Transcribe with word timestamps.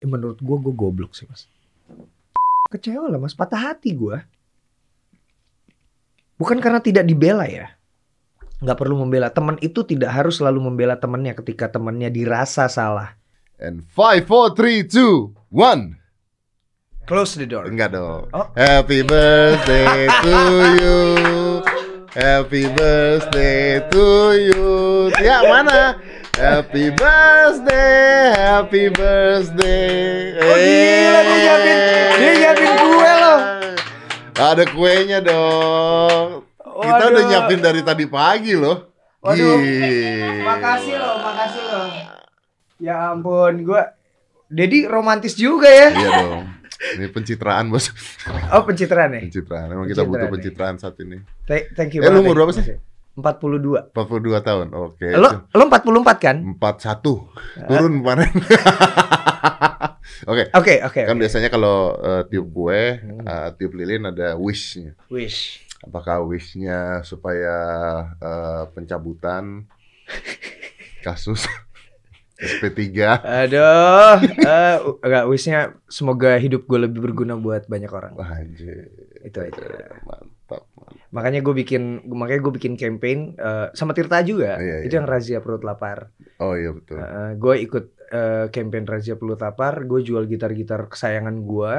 Ya, 0.00 0.06
menurut 0.08 0.36
gue 0.44 0.56
gue 0.60 0.74
goblok 0.76 1.16
sih 1.16 1.24
mas. 1.24 1.48
Kecewa 2.68 3.08
lah 3.08 3.16
mas, 3.16 3.32
patah 3.32 3.72
hati 3.72 3.96
gue. 3.96 4.20
Bukan 6.36 6.60
karena 6.60 6.84
tidak 6.84 7.08
dibela 7.08 7.48
ya. 7.48 7.72
Nggak 8.60 8.76
perlu 8.76 9.00
membela. 9.00 9.32
Teman 9.32 9.56
itu 9.64 9.84
tidak 9.88 10.12
harus 10.12 10.36
selalu 10.36 10.68
membela 10.68 11.00
temannya 11.00 11.32
ketika 11.32 11.72
temannya 11.72 12.12
dirasa 12.12 12.68
salah. 12.68 13.16
And 13.56 13.88
5, 13.88 14.28
4, 14.28 14.52
3, 14.52 14.84
2, 14.84 15.32
1 15.48 17.08
Close 17.08 17.40
the 17.40 17.48
door. 17.48 17.64
Enggak 17.64 17.96
dong 17.96 18.28
Oh. 18.36 18.52
Happy 18.52 19.00
birthday 19.00 20.04
to 20.20 20.36
you 20.76 20.98
Happy 22.12 22.68
birthday 22.68 23.80
to 23.88 24.04
you 24.36 24.68
Ya 25.16 25.40
mana? 25.40 25.96
Happy 26.36 26.92
birthday 26.92 28.36
Happy 28.36 28.84
birthday 28.90 30.36
Oh, 30.36 30.52
gila, 30.54 31.20
dia 31.22 31.36
nyiapin- 31.38 31.82
dia 32.14 32.32
nyiapin 32.36 32.70
kue 32.76 33.12
loh. 33.14 33.38
Ada 34.36 34.64
kuenya 34.68 35.18
dong 35.22 36.44
Kita 36.60 37.04
udah 37.06 37.22
nyiapin 37.24 37.58
dari 37.58 37.80
tadi 37.80 38.04
pagi 38.06 38.52
loh 38.54 38.92
Waduh. 39.18 39.58
Gih. 39.58 40.44
Makasih 40.44 40.94
loh, 40.94 41.14
makasih 41.18 41.62
loh. 41.64 41.86
Ya 42.78 43.10
ampun, 43.10 43.64
gue 43.64 43.82
Dedi 44.46 44.84
romantis 44.84 45.34
juga 45.34 45.66
ya. 45.66 45.88
Iya 45.90 46.10
dong 46.20 46.44
Ini 46.94 47.06
pencitraan 47.08 47.66
bos 47.66 47.88
Oh 48.52 48.62
pencitraan 48.62 49.10
ya? 49.10 49.24
Pencitraan 49.24 49.66
Emang 49.68 49.88
kita 49.88 49.98
Pencitraan 49.98 50.10
butuh 50.12 50.20
ya. 50.22 50.30
pencitraan 50.30 50.74
saat 50.76 50.96
ini 51.00 51.24
Th- 51.42 51.72
Thank 51.72 51.96
you 51.96 52.04
Eh, 52.04 52.12
lu 52.12 52.20
umur 52.20 52.36
berapa 52.36 52.52
sih? 52.52 52.76
42 53.16 53.96
42 53.96 53.96
tahun 54.40 54.66
Oke 54.76 55.08
Lo, 55.16 55.48
lo 55.48 55.62
44 55.66 56.20
kan? 56.20 56.36
empat 56.44 56.76
satu 56.78 57.26
turun 57.64 58.04
kemarin. 58.04 58.30
Oke, 60.26 60.48
Oke, 60.56 60.74
oke. 60.80 61.02
kan 61.04 61.12
oke. 61.12 61.22
biasanya 61.22 61.52
kalau 61.52 61.92
eh, 61.94 62.22
tiup 62.26 62.48
kue, 62.48 62.98
eh, 62.98 63.48
tiup 63.54 63.72
lilin 63.76 64.08
ada 64.08 64.34
wishnya. 64.34 64.96
Wish. 65.12 65.60
Apakah 65.84 66.24
wishnya 66.24 67.04
supaya 67.04 67.54
eh, 68.16 68.62
pencabutan 68.72 69.68
kasus 71.04 71.44
SP3? 72.40 72.96
Aduh, 73.22 74.18
eh 74.40 74.74
enggak 75.04 75.24
wishnya 75.28 75.60
semoga 75.86 76.36
hidup 76.36 76.64
gue 76.64 76.78
lebih 76.80 77.00
berguna 77.04 77.36
buat 77.36 77.68
banyak 77.68 77.92
orang. 77.92 78.12
Wah, 78.16 78.40
anjir. 78.40 78.88
Itu 79.20 79.40
aja. 79.40 79.62
Mantap. 80.00 80.35
Makanya 81.10 81.40
gue 81.42 81.54
bikin, 81.54 82.06
makanya 82.06 82.40
gue 82.42 82.52
bikin 82.54 82.74
campaign 82.74 83.34
eh, 83.34 83.68
sama 83.72 83.92
Tirta 83.94 84.20
juga. 84.22 84.58
Iya, 84.58 84.86
Itu 84.86 84.94
iya. 84.94 84.98
yang 85.02 85.08
razia 85.08 85.38
perut 85.40 85.62
lapar. 85.62 86.10
Oh 86.38 86.52
iya 86.54 86.70
betul. 86.74 86.98
gue 87.36 87.54
ikut 87.62 87.84
eh, 88.12 88.46
campaign 88.50 88.84
razia 88.86 89.14
perut 89.14 89.40
lapar. 89.40 89.82
Gue 89.84 90.02
jual 90.02 90.26
gitar-gitar 90.26 90.86
kesayangan 90.86 91.36
gue. 91.42 91.74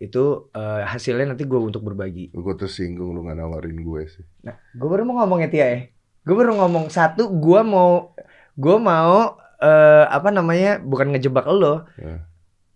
Itu 0.00 0.48
eh, 0.52 0.82
hasilnya 0.84 1.36
nanti 1.36 1.44
gue 1.44 1.60
untuk 1.60 1.84
berbagi. 1.84 2.32
Gue 2.32 2.54
tersinggung 2.56 3.12
lu 3.12 3.26
gak 3.26 3.36
nawarin 3.36 3.80
gue 3.80 4.02
sih. 4.08 4.24
Nah, 4.46 4.56
gue 4.72 4.88
baru 4.88 5.04
mau 5.04 5.20
ngomong 5.20 5.44
ya 5.44 5.48
Tia 5.52 5.66
ya. 5.68 5.80
Gue 6.20 6.36
baru 6.36 6.52
ngomong 6.56 6.92
satu, 6.92 7.32
gue 7.32 7.60
mau, 7.64 8.12
gue 8.56 8.76
mau 8.76 9.36
eh, 9.60 10.04
apa 10.08 10.28
namanya, 10.32 10.80
bukan 10.80 11.12
ngejebak 11.12 11.44
lo. 11.48 11.84
Ya. 12.00 12.24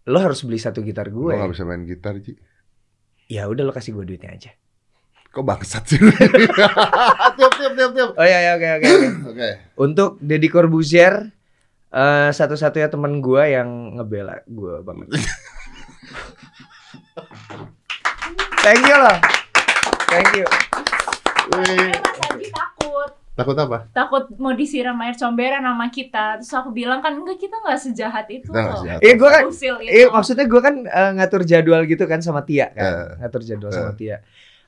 Lo 0.04 0.20
harus 0.20 0.44
beli 0.44 0.60
satu 0.60 0.84
gitar 0.84 1.08
Gue 1.08 1.32
gue. 1.32 1.40
gak 1.40 1.52
bisa 1.56 1.64
main 1.64 1.84
gitar, 1.88 2.16
Ji. 2.20 2.36
Ya 3.24 3.48
udah 3.48 3.64
lo 3.64 3.72
kasih 3.72 3.96
gue 3.96 4.04
duitnya 4.04 4.36
aja. 4.36 4.52
Kok 5.34 5.42
bangsat 5.42 5.82
sih? 5.84 5.98
tiup, 7.36 7.52
tiup, 7.52 7.72
tiup, 7.74 7.90
tiup. 7.90 8.10
Oh 8.14 8.22
iya, 8.22 8.38
iya 8.40 8.52
oke 8.54 8.68
oke 8.72 8.86
oke. 8.86 9.08
Oke. 9.28 9.48
Untuk 9.76 10.10
Deddy 10.18 10.46
Corbuzier, 10.46 11.34
eh, 11.90 12.30
satu-satunya 12.30 12.86
teman 12.86 13.18
gue 13.18 13.42
yang 13.44 13.66
ngebela 13.94 14.38
gue 14.44 14.74
banget. 14.80 15.08
Thank 18.60 18.82
you 18.82 18.96
loh. 18.96 19.18
Thank 20.06 20.30
you. 20.34 20.46
Wih. 21.52 21.92
Takut 22.48 23.10
Takut 23.34 23.56
apa? 23.58 23.78
takut 23.90 24.24
mau 24.38 24.54
disiram 24.54 24.94
air 25.02 25.12
comberan 25.12 25.58
sama 25.58 25.90
kita 25.90 26.38
terus 26.38 26.54
aku 26.54 26.70
bilang 26.70 27.02
kan 27.02 27.10
enggak 27.12 27.34
kita 27.36 27.58
nggak 27.58 27.82
sejahat 27.82 28.30
itu 28.30 28.46
Kita 28.46 28.62
loh 28.62 28.78
sejahat. 28.78 29.00
Iya 29.02 29.12
gue 29.12 29.26
kan, 29.28 29.42
Usil 29.44 29.74
itu. 29.82 29.90
iya 29.90 30.06
maksudnya 30.06 30.46
gue 30.46 30.60
kan 30.62 30.74
eh, 30.80 31.10
ngatur 31.18 31.42
jadwal 31.42 31.82
gitu 31.82 32.04
kan 32.06 32.22
sama 32.22 32.40
Tia 32.40 32.70
kan, 32.70 32.86
Eh. 32.86 33.06
ngatur 33.18 33.42
jadwal 33.42 33.68
Eh. 33.68 33.74
sama 33.74 33.92
Tia. 33.92 34.22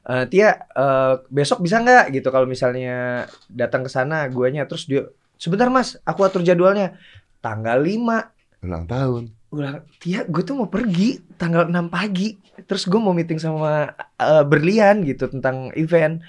Eh, 0.06 0.24
Tia 0.30 0.54
eh, 0.54 1.14
besok 1.28 1.60
bisa 1.60 1.82
nggak 1.82 2.14
gitu 2.14 2.30
kalau 2.30 2.46
misalnya 2.46 3.26
datang 3.50 3.82
ke 3.82 3.90
sana 3.90 4.30
guanya 4.30 4.62
terus 4.64 4.86
dia 4.86 5.10
sebentar 5.34 5.66
mas 5.66 5.98
aku 6.02 6.22
atur 6.22 6.40
jadwalnya 6.40 6.94
tanggal 7.38 7.82
5 7.82 8.62
Ulang 8.62 8.86
tahun. 8.86 9.22
ulang 9.48 9.82
Tia 9.98 10.22
gue 10.22 10.42
tuh 10.42 10.54
mau 10.54 10.66
pergi 10.66 11.18
tanggal 11.34 11.66
6 11.66 11.90
pagi 11.90 12.38
terus 12.64 12.86
gue 12.86 12.96
mau 12.96 13.10
meeting 13.10 13.38
sama 13.38 13.90
eh, 14.16 14.44
Berlian 14.46 15.02
gitu 15.02 15.26
tentang 15.26 15.74
event 15.74 16.22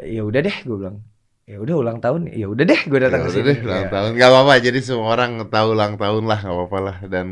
ya 0.00 0.22
udah 0.22 0.40
deh 0.40 0.56
gue 0.62 0.76
bilang 0.78 1.02
ya 1.44 1.58
udah 1.58 1.74
ulang 1.74 1.98
tahun 1.98 2.30
ya 2.30 2.46
udah 2.46 2.62
deh 2.62 2.80
gue 2.86 2.98
datang 3.02 3.20
Ya 3.20 3.26
ke 3.26 3.30
sini 3.34 3.46
deh, 3.50 3.58
ulang 3.66 3.82
Ya. 3.82 3.90
tahun 3.90 4.10
nggak 4.14 4.30
apa-apa. 4.30 4.54
Jadi 4.62 4.78
semua 4.78 5.08
orang 5.10 5.32
tahu 5.50 5.74
ulang 5.74 5.98
tahun 5.98 6.22
lah, 6.22 6.38
nggak 6.38 6.54
apa-apa 6.54 6.78
lah. 6.78 6.96
Dan 7.10 7.26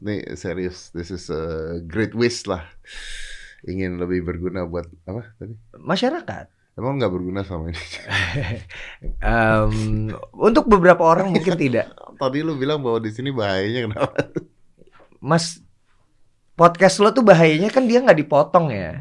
ini 0.00 0.16
serius, 0.32 0.88
this 0.96 1.12
is 1.12 1.28
a 1.28 1.44
great 1.84 2.16
wish 2.16 2.48
lah. 2.48 2.64
Ingin 3.66 3.98
lebih 3.98 4.22
berguna 4.22 4.62
buat 4.68 4.86
apa 5.08 5.34
tadi? 5.40 5.54
masyarakat 5.74 6.46
Emang 6.78 6.94
nggak 6.94 7.10
berguna 7.10 7.42
selama 7.42 7.74
ini? 7.74 7.82
Em, 9.18 10.14
untuk 10.30 10.70
beberapa 10.70 11.02
orang 11.02 11.34
mungkin 11.34 11.58
tidak 11.58 11.90
Tadi 12.22 12.38
lu 12.42 12.54
bilang 12.54 12.78
bahwa 12.78 13.02
di 13.02 13.10
sini 13.10 13.34
bahayanya 13.34 13.90
kenapa? 13.90 14.14
Mas 15.18 15.58
podcast 16.54 16.98
lo 16.98 17.14
tuh 17.14 17.22
bahayanya 17.22 17.70
kan 17.70 17.86
dia 17.86 18.02
nggak 18.02 18.18
dipotong 18.18 18.74
ya 18.74 18.98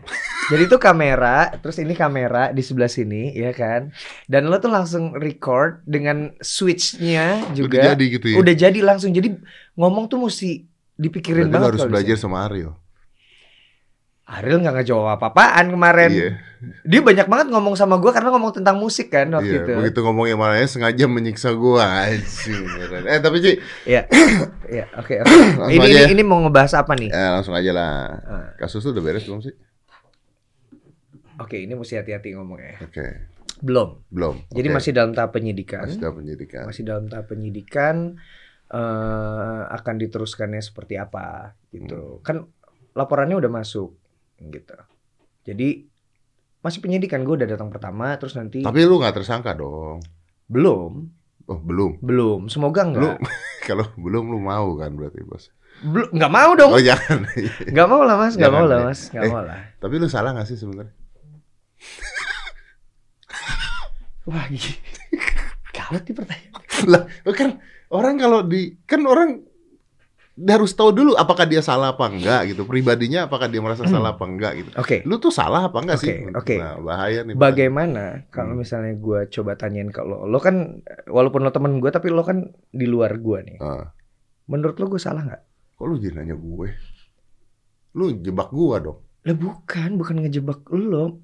jadi 0.53 0.69
itu 0.69 0.77
kamera 0.77 1.57
terus 1.57 1.81
ini 1.81 1.97
kamera 1.97 2.53
di 2.53 2.61
sebelah 2.61 2.85
sini 2.85 3.33
ya 3.33 3.49
kan 3.49 3.89
dan 4.29 4.45
lo 4.45 4.61
tuh 4.61 4.69
langsung 4.69 5.17
record 5.17 5.81
dengan 5.89 6.37
switchnya 6.37 7.49
juga 7.57 7.81
Udah 7.81 7.85
jadi 7.97 8.05
gitu 8.13 8.25
ya. 8.29 8.35
udah 8.37 8.53
jadi 8.53 8.79
langsung 8.85 9.09
jadi 9.09 9.33
ngomong 9.73 10.05
tuh 10.05 10.21
mesti 10.21 10.69
dipikirin 11.01 11.49
Berarti 11.49 11.53
banget 11.57 11.69
harus 11.73 11.85
belajar 11.89 12.15
sama 12.17 12.45
Ariel. 12.45 12.73
Ariel 14.27 14.59
nggak 14.59 14.83
ngejawab 14.83 15.15
apa-apaan 15.15 15.71
kemarin 15.71 16.11
Iya, 16.11 16.29
dia 16.83 16.99
banyak 16.99 17.31
banget 17.31 17.47
ngomong 17.47 17.79
sama 17.79 17.95
gua 17.95 18.11
karena 18.11 18.27
ngomong 18.35 18.59
tentang 18.59 18.75
musik 18.75 19.07
kan 19.07 19.31
waktu 19.31 19.55
iya. 19.55 19.63
itu 19.63 19.71
Begitu 19.79 19.99
ngomongnya 20.03 20.35
malahnya 20.35 20.67
sengaja 20.67 21.07
menyiksa 21.07 21.55
beneran. 21.55 23.07
Eh 23.07 23.19
tapi 23.23 23.39
Ci, 23.39 23.55
Iya, 23.87 24.03
Iya, 24.75 24.85
oke 24.99 25.15
Ini, 25.71 25.79
ini 25.79 25.95
ya. 25.95 26.07
ini 26.11 26.23
mau 26.27 26.43
ngebahas 26.43 26.75
apa 26.75 26.99
nih? 26.99 27.07
eh, 27.07 27.29
langsung 27.39 27.55
aja 27.55 27.71
lah. 27.71 27.93
Ah. 28.27 28.47
Kasus 28.59 28.83
lu 28.83 28.91
udah 28.91 29.03
beres 29.07 29.23
belum 29.23 29.39
sih? 29.39 29.55
Oke, 31.39 31.63
ini 31.63 31.77
mesti 31.77 31.95
hati-hati 31.95 32.33
ngomongnya. 32.35 32.81
Oke, 32.83 33.31
Belum. 33.63 34.01
belum. 34.11 34.43
Jadi 34.51 34.67
masih 34.67 34.91
dalam 34.91 35.15
tahap 35.15 35.37
penyidikan. 35.39 35.87
masih 35.87 36.01
dalam 36.03 36.15
penyidikan. 36.19 36.63
Masih 36.67 36.83
dalam 36.83 37.05
tahap 37.07 37.25
penyidikan 37.31 37.95
eh 38.67 39.61
akan 39.71 39.95
diteruskannya 40.03 40.59
seperti 40.59 40.99
apa 40.99 41.55
gitu. 41.71 42.19
Kan 42.27 42.43
laporannya 42.91 43.39
udah 43.39 43.47
masuk 43.47 43.95
gitu. 44.39 44.75
Jadi 45.43 45.83
masih 46.59 46.79
penyidikan 46.79 47.21
gue 47.21 47.35
udah 47.35 47.47
datang 47.47 47.67
pertama 47.67 48.15
terus 48.15 48.33
nanti 48.33 48.59
Tapi 48.59 48.79
lu 48.81 48.97
nggak 48.97 49.13
tersangka 49.15 49.53
dong. 49.53 49.99
belum 50.47 50.91
Oh 51.45 51.57
belum. 51.57 51.97
belum 51.99 52.47
semoga 52.47 52.83
Lu 52.83 52.89
enggak 52.89 53.15
kalau 53.65 53.85
belum 53.95 54.27
lu 54.27 54.37
mau 54.37 54.75
kan 54.75 54.91
berarti 54.91 55.21
bos. 55.21 55.47
belum 55.79 56.07
nggak 56.11 56.29
mau 56.29 56.49
dong 56.53 56.69
Oh 56.69 56.81
jangan. 56.81 57.23
nggak 57.71 57.87
mau 57.87 58.01
lah 58.01 58.15
mas 58.17 58.33
nggak 58.33 58.49
mau 58.49 58.63
lah 58.63 58.77
ya. 58.77 58.83
mas 58.85 58.99
nggak 59.07 59.23
Eh. 59.23 59.29
mau 59.29 59.41
lah 59.41 59.57
Tapi 59.77 59.93
lu 59.95 60.05
salah 60.07 60.29
gak 60.33 60.45
sih 60.45 60.55
sebenarnya? 60.55 60.91
wah 64.25 64.43
gawat 65.71 66.01
nih 66.03 66.13
pertanyaan 66.13 66.61
lah 66.85 67.01
kan 67.29 67.49
orang 67.87 68.13
kalau 68.17 68.39
di 68.43 68.75
kan 68.83 68.99
orang 69.05 69.46
dia 70.37 70.53
harus 70.53 70.69
tahu 70.71 70.93
dulu 70.93 71.17
apakah 71.17 71.49
dia 71.49 71.65
salah 71.65 71.91
apa 71.91 72.05
enggak 72.07 72.53
gitu. 72.53 72.61
Pribadinya 72.63 73.25
apakah 73.25 73.49
dia 73.49 73.57
merasa 73.57 73.89
salah 73.89 74.13
apa 74.13 74.21
enggak 74.23 74.53
gitu. 74.55 74.69
oke 74.77 75.01
Lu 75.03 75.17
tuh 75.17 75.33
salah 75.33 75.65
apa 75.65 75.81
enggak 75.81 75.97
sih? 75.97 76.13
Oke, 76.29 76.37
oke. 76.37 76.55
Nah, 76.61 76.77
bahaya 76.77 77.25
nih. 77.25 77.33
Bagaimana 77.33 78.29
kalau 78.29 78.53
Hmm. 78.53 78.61
misalnya 78.61 78.93
gue 78.93 79.25
coba 79.27 79.57
tanyain 79.57 79.89
ke 79.89 79.97
lo, 79.99 80.29
lo 80.29 80.37
kan 80.37 80.85
walaupun 81.03 81.41
lo 81.41 81.49
temen 81.49 81.81
gue 81.81 81.89
tapi 81.89 82.13
lo 82.13 82.21
kan 82.21 82.45
di 82.69 82.85
luar 82.85 83.17
gue 83.17 83.39
nih. 83.43 83.57
Ah. 83.57 83.89
Menurut 84.45 84.77
lo 84.77 84.85
gue 84.87 85.01
salah 85.01 85.25
nggak? 85.25 85.41
Kok 85.73 85.85
lu 85.85 85.97
jadi 85.97 86.13
nanya 86.15 86.37
gue? 86.37 86.69
Lu 87.93 88.13
jebak 88.15 88.49
gua 88.49 88.77
dong. 88.77 88.99
Lah 89.25 89.33
bukan, 89.33 89.97
bukan 89.97 90.21
ngejebak 90.21 90.69
lo. 90.69 91.17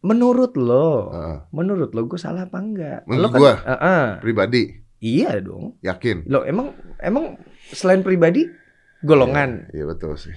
Menurut 0.00 0.56
lo, 0.56 1.12
Ah. 1.12 1.38
menurut 1.50 1.92
lo 1.92 2.08
gue 2.08 2.16
salah 2.16 2.48
apa 2.48 2.58
enggak? 2.58 3.04
Menurut 3.04 3.22
lo 3.22 3.28
kan, 3.28 3.38
gua? 3.38 3.52
Ah, 3.62 3.72
ah. 3.76 4.04
pribadi, 4.18 4.72
iya 4.98 5.36
dong. 5.38 5.76
yakin. 5.78 6.24
Lo 6.24 6.40
emang 6.42 6.72
emang 6.98 7.36
selain 7.72 8.02
pribadi 8.04 8.50
golongan. 9.02 9.70
Iya 9.72 9.88
betul 9.88 10.18
sih. 10.20 10.34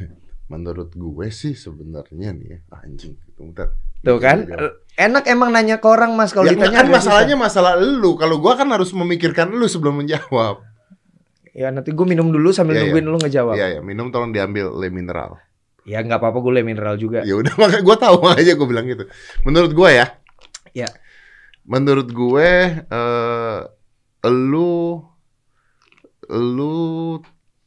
Menurut 0.52 0.90
gue 0.98 1.28
sih 1.30 1.54
sebenarnya 1.54 2.34
nih 2.34 2.48
ya, 2.50 2.58
anjing. 2.74 3.14
Bentar. 3.38 3.70
Tuh 4.00 4.16
kan, 4.16 4.48
Iya, 4.48 4.80
enak 4.96 5.28
emang 5.28 5.52
nanya 5.52 5.76
ke 5.76 5.84
orang 5.84 6.16
mas 6.16 6.32
kalau 6.32 6.48
Ya, 6.48 6.56
ditanya 6.56 6.82
kan 6.82 6.88
masalahnya 6.88 7.36
masalah 7.36 7.76
lu. 7.76 8.16
Kalau 8.16 8.40
gua 8.40 8.56
kan 8.56 8.66
harus 8.72 8.90
memikirkan 8.96 9.52
lu 9.52 9.68
sebelum 9.68 10.00
menjawab. 10.00 10.64
Ya 11.52 11.68
nanti 11.68 11.92
gue 11.92 12.06
minum 12.08 12.32
dulu 12.32 12.54
sambil 12.54 12.80
Iya, 12.80 12.88
nungguin 12.88 13.06
lu 13.06 13.18
ngejawab. 13.20 13.54
Iya 13.60 13.66
ya, 13.76 13.80
minum 13.84 14.08
tolong 14.08 14.32
diambil 14.32 14.72
le 14.72 14.88
mineral. 14.88 15.36
Ya 15.84 16.00
nggak 16.00 16.16
apa-apa 16.16 16.38
gue 16.40 16.52
le 16.56 16.62
mineral 16.64 16.96
juga. 16.96 17.20
Ya 17.28 17.36
udah 17.36 17.52
makanya 17.60 17.84
gue 17.84 17.96
tahu 18.00 18.16
makanya 18.24 18.54
gue 18.56 18.68
bilang 18.70 18.86
gitu. 18.88 19.04
Menurut 19.44 19.72
gue 19.76 19.90
ya. 19.92 20.06
Ya. 20.72 20.88
Menurut 21.68 22.08
gue 22.08 22.48
eh 22.80 23.60
lu 24.24 25.04
lu 26.30 27.18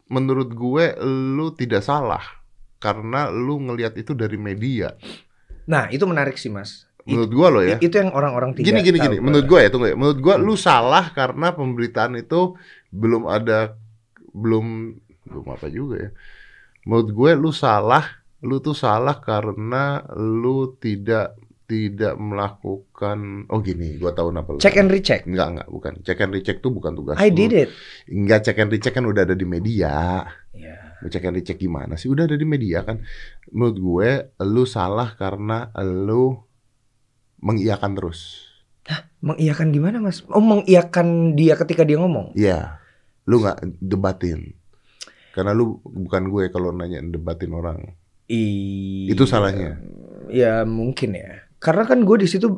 menurut 0.08 0.50
gue 0.56 0.86
lu 1.04 1.52
tidak 1.56 1.84
salah 1.84 2.24
karena 2.80 3.32
lu 3.32 3.60
ngelihat 3.60 3.96
itu 4.00 4.12
dari 4.16 4.36
media. 4.40 4.96
Nah 5.68 5.88
itu 5.92 6.04
menarik 6.04 6.36
sih 6.36 6.52
mas. 6.52 6.88
Menurut 7.04 7.32
gue 7.32 7.48
loh 7.52 7.64
ya. 7.64 7.78
Itu 7.80 7.96
yang 8.00 8.16
orang-orang 8.16 8.56
tidak 8.56 8.68
Gini 8.72 8.80
gini 8.84 8.98
tahu. 9.00 9.06
gini. 9.12 9.18
Menurut 9.20 9.46
gue 9.48 9.60
ya 9.60 9.70
tunggu 9.72 9.88
ya. 9.92 9.96
Menurut 9.96 10.20
gue 10.24 10.36
lu 10.40 10.56
salah 10.56 11.12
karena 11.12 11.52
pemberitaan 11.52 12.16
itu 12.16 12.56
belum 12.92 13.28
ada 13.28 13.76
belum 14.32 14.96
belum 15.28 15.46
apa 15.52 15.68
juga 15.68 15.96
ya. 16.00 16.10
Menurut 16.88 17.10
gue 17.16 17.32
lu 17.40 17.52
salah, 17.56 18.04
lu 18.44 18.60
tuh 18.60 18.76
salah 18.76 19.20
karena 19.24 20.04
lu 20.16 20.76
tidak 20.80 21.36
tidak 21.64 22.20
melakukan 22.20 23.48
oh 23.48 23.60
gini, 23.64 23.96
gua 23.98 24.12
tahu 24.12 24.36
kenapa 24.36 24.50
lu. 24.54 24.60
Check 24.60 24.78
and 24.80 24.90
recheck. 24.92 25.24
Enggak, 25.24 25.48
enggak, 25.56 25.68
bukan. 25.72 25.94
Check 26.04 26.20
and 26.22 26.34
recheck 26.36 26.58
tuh 26.60 26.72
bukan 26.72 26.94
tugas 26.94 27.16
I 27.20 27.32
lu. 27.32 27.38
did 27.40 27.52
it. 27.56 27.70
Enggak, 28.12 28.46
check 28.46 28.60
and 28.60 28.72
recheck 28.72 28.94
kan 28.94 29.06
udah 29.08 29.24
ada 29.24 29.36
di 29.36 29.48
media. 29.48 30.28
Mau 31.04 31.12
check 31.12 31.28
and 31.28 31.36
recheck 31.36 31.60
gimana 31.60 32.00
sih? 32.00 32.08
Udah 32.08 32.24
ada 32.24 32.40
di 32.40 32.48
media 32.48 32.80
kan. 32.88 33.04
Menurut 33.52 33.76
gue, 33.76 34.10
lu 34.48 34.64
salah 34.64 35.12
karena 35.20 35.68
lu 35.84 36.40
mengiyakan 37.44 37.92
terus. 37.92 38.48
Mengiyakan 39.20 39.76
gimana 39.76 40.00
mas? 40.00 40.24
Oh 40.32 40.40
mengiyakan 40.40 41.36
dia 41.36 41.60
ketika 41.60 41.84
dia 41.84 42.00
ngomong. 42.00 42.32
Iya. 42.40 42.80
Lu 43.28 43.44
nggak 43.44 43.84
debatin. 43.84 44.56
Karena 45.36 45.52
lu 45.52 45.84
bukan 45.84 46.32
gue 46.32 46.48
kalau 46.56 46.72
nanya 46.72 47.04
debatin 47.04 47.52
orang. 47.52 48.00
Iya. 48.32 49.12
Itu 49.12 49.28
salahnya. 49.28 49.84
Ya 50.32 50.64
mungkin 50.64 51.20
ya. 51.20 51.44
Karena 51.64 51.88
kan 51.88 52.04
gue 52.04 52.18
di 52.20 52.28
situ. 52.28 52.52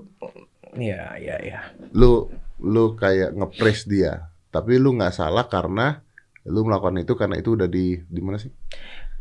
Ya 0.74 1.13
ya 1.22 1.38
ya. 1.40 1.62
Lu 1.94 2.25
lu 2.57 2.98
kayak 2.98 3.38
ngepres 3.38 3.86
dia. 3.86 4.34
Tapi 4.50 4.81
lu 4.81 4.98
nggak 4.98 5.13
salah 5.13 5.46
karena 5.46 6.02
lu 6.46 6.66
melakukan 6.66 6.98
itu 6.98 7.13
karena 7.13 7.38
itu 7.38 7.54
udah 7.54 7.69
di 7.69 8.02
di 8.02 8.22
mana 8.25 8.42
sih? 8.42 8.50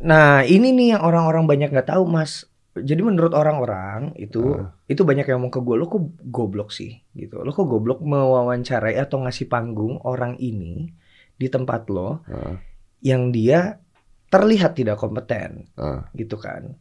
Nah 0.01 0.41
ini 0.41 0.73
nih 0.73 0.97
yang 0.97 1.03
orang-orang 1.05 1.45
banyak 1.45 1.69
nggak 1.69 1.93
tahu 1.93 2.09
mas. 2.09 2.49
Jadi 2.75 2.99
menurut 2.99 3.31
orang-orang 3.31 4.11
itu 4.19 4.43
Ah. 4.59 4.75
itu 4.91 5.07
banyak 5.07 5.23
yang 5.23 5.39
ngomong 5.39 5.53
ke 5.53 5.63
gue 5.63 5.75
lo 5.79 5.87
kok 5.87 6.03
goblok 6.27 6.75
sih 6.75 6.91
gitu. 7.15 7.39
Lo 7.39 7.55
kok 7.55 7.71
goblok 7.71 8.03
mewawancarai 8.03 8.99
atau 8.99 9.23
ngasih 9.23 9.47
panggung 9.47 9.95
orang 10.03 10.35
ini 10.35 10.91
di 11.39 11.47
tempat 11.47 11.87
lo 11.87 12.19
Ah, 12.27 12.59
yang 12.99 13.31
dia 13.31 13.79
terlihat 14.27 14.75
tidak 14.75 14.99
kompeten 14.99 15.71
ah. 15.79 16.03
gitu 16.11 16.35
kan. 16.35 16.75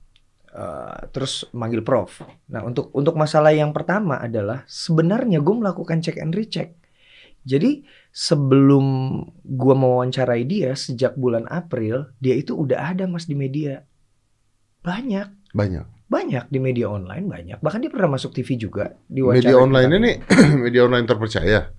Eh, 0.54 1.00
terus 1.10 1.50
manggil 1.50 1.82
prof. 1.82 2.22
Nah 2.54 2.62
untuk 2.62 2.94
untuk 2.94 3.18
masalah 3.18 3.50
yang 3.50 3.74
pertama 3.74 4.22
adalah 4.22 4.62
sebenarnya 4.70 5.42
gue 5.42 5.50
melakukan 5.50 5.98
check 5.98 6.14
and 6.22 6.30
recheck. 6.30 6.78
Jadi 7.42 7.82
sebelum 8.14 9.18
gue 9.42 9.74
mewawancarai 9.74 10.46
dia 10.46 10.78
sejak 10.78 11.18
bulan 11.18 11.50
April 11.50 12.14
dia 12.22 12.38
itu 12.38 12.54
udah 12.54 12.94
ada 12.94 13.10
mas 13.10 13.26
di 13.26 13.34
media 13.34 13.82
banyak 14.86 15.26
Banyak. 15.50 16.06
banyak 16.06 16.44
di 16.46 16.58
media 16.62 16.86
online 16.86 17.26
banyak 17.26 17.58
bahkan 17.58 17.82
dia 17.82 17.90
pernah 17.90 18.14
masuk 18.14 18.30
TV 18.30 18.54
juga 18.54 18.94
di 19.10 19.26
Media 19.26 19.58
online 19.58 19.90
ini 19.90 20.12
media 20.64 20.86
online 20.86 21.04
terpercaya. 21.10 21.74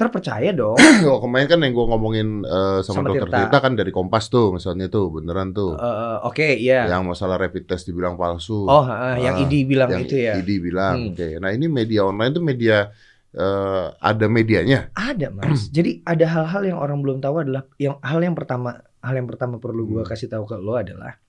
Terpercaya 0.00 0.50
dong 0.50 0.80
Oh, 1.04 1.20
kemarin 1.20 1.44
kan 1.44 1.60
yang 1.60 1.70
gue 1.70 1.86
ngomongin 1.86 2.28
eh, 2.42 2.80
sama, 2.80 3.04
Sama 3.04 3.08
dokter 3.08 3.28
Tirta. 3.28 3.38
Tirta 3.44 3.58
kan 3.60 3.72
dari 3.74 3.90
Kompas 3.90 4.26
tuh, 4.26 4.56
misalnya 4.56 4.88
tuh 4.88 5.12
beneran 5.12 5.52
tuh. 5.52 5.76
Eh, 5.76 6.16
oke 6.24 6.56
ya 6.56 6.88
Yang 6.88 7.02
masalah 7.06 7.36
rapid 7.36 7.64
test 7.66 7.84
dibilang 7.84 8.16
palsu. 8.16 8.64
oh 8.64 8.82
eh, 8.82 9.20
yang 9.20 9.36
Ah, 9.36 9.42
ID 9.42 9.54
bilang 9.64 9.88
yang 9.90 10.02
itu 10.02 10.16
ya 10.16 10.32
ID 10.34 10.50
bilang. 10.58 10.96
Hmm. 10.96 11.12
Oke. 11.12 11.28
Nah, 11.36 11.50
ini 11.50 11.68
media 11.68 12.00
online 12.02 12.32
tuh 12.32 12.40
media 12.40 12.88
eh, 13.30 13.86
ada 13.94 14.26
medianya. 14.26 14.88
Ada 14.90 15.28
mas. 15.28 15.68
Jadi 15.76 16.00
ada 16.02 16.24
hal-hal 16.26 16.62
yang 16.64 16.78
orang 16.78 16.98
belum 16.98 17.20
tahu 17.20 17.44
adalah 17.44 17.68
yang 17.76 18.00
hal 18.00 18.18
yang 18.18 18.32
pertama 18.32 18.80
hal 18.98 19.14
yang 19.14 19.24
pertama 19.24 19.56
perlu 19.56 19.84
gue 19.86 20.02
Hmm. 20.02 20.08
kasih 20.08 20.26
tahu 20.26 20.44
ke 20.44 20.56
lo 20.56 20.74
adalah 20.74 21.20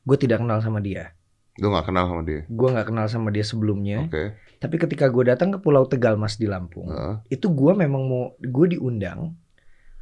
gue 0.00 0.16
tidak 0.16 0.40
kenal 0.40 0.58
sama 0.58 0.80
dia. 0.80 1.12
Lu 1.58 1.68
nggak 1.68 1.86
kenal 1.86 2.06
sama 2.06 2.22
dia. 2.22 2.46
Gue 2.46 2.68
nggak 2.70 2.86
kenal 2.86 3.06
sama 3.06 3.28
dia 3.28 3.42
sebelumnya. 3.42 4.06
Oke. 4.06 4.32
Tapi 4.58 4.74
ketika 4.74 5.06
gue 5.06 5.22
datang 5.22 5.54
ke 5.54 5.58
Pulau 5.62 5.86
Tegal 5.86 6.18
mas 6.18 6.34
di 6.34 6.50
Lampung, 6.50 6.90
Heeh. 6.90 7.38
itu 7.38 7.46
gue 7.46 7.72
memang 7.78 8.02
mau 8.02 8.24
gue 8.42 8.66
diundang 8.74 9.38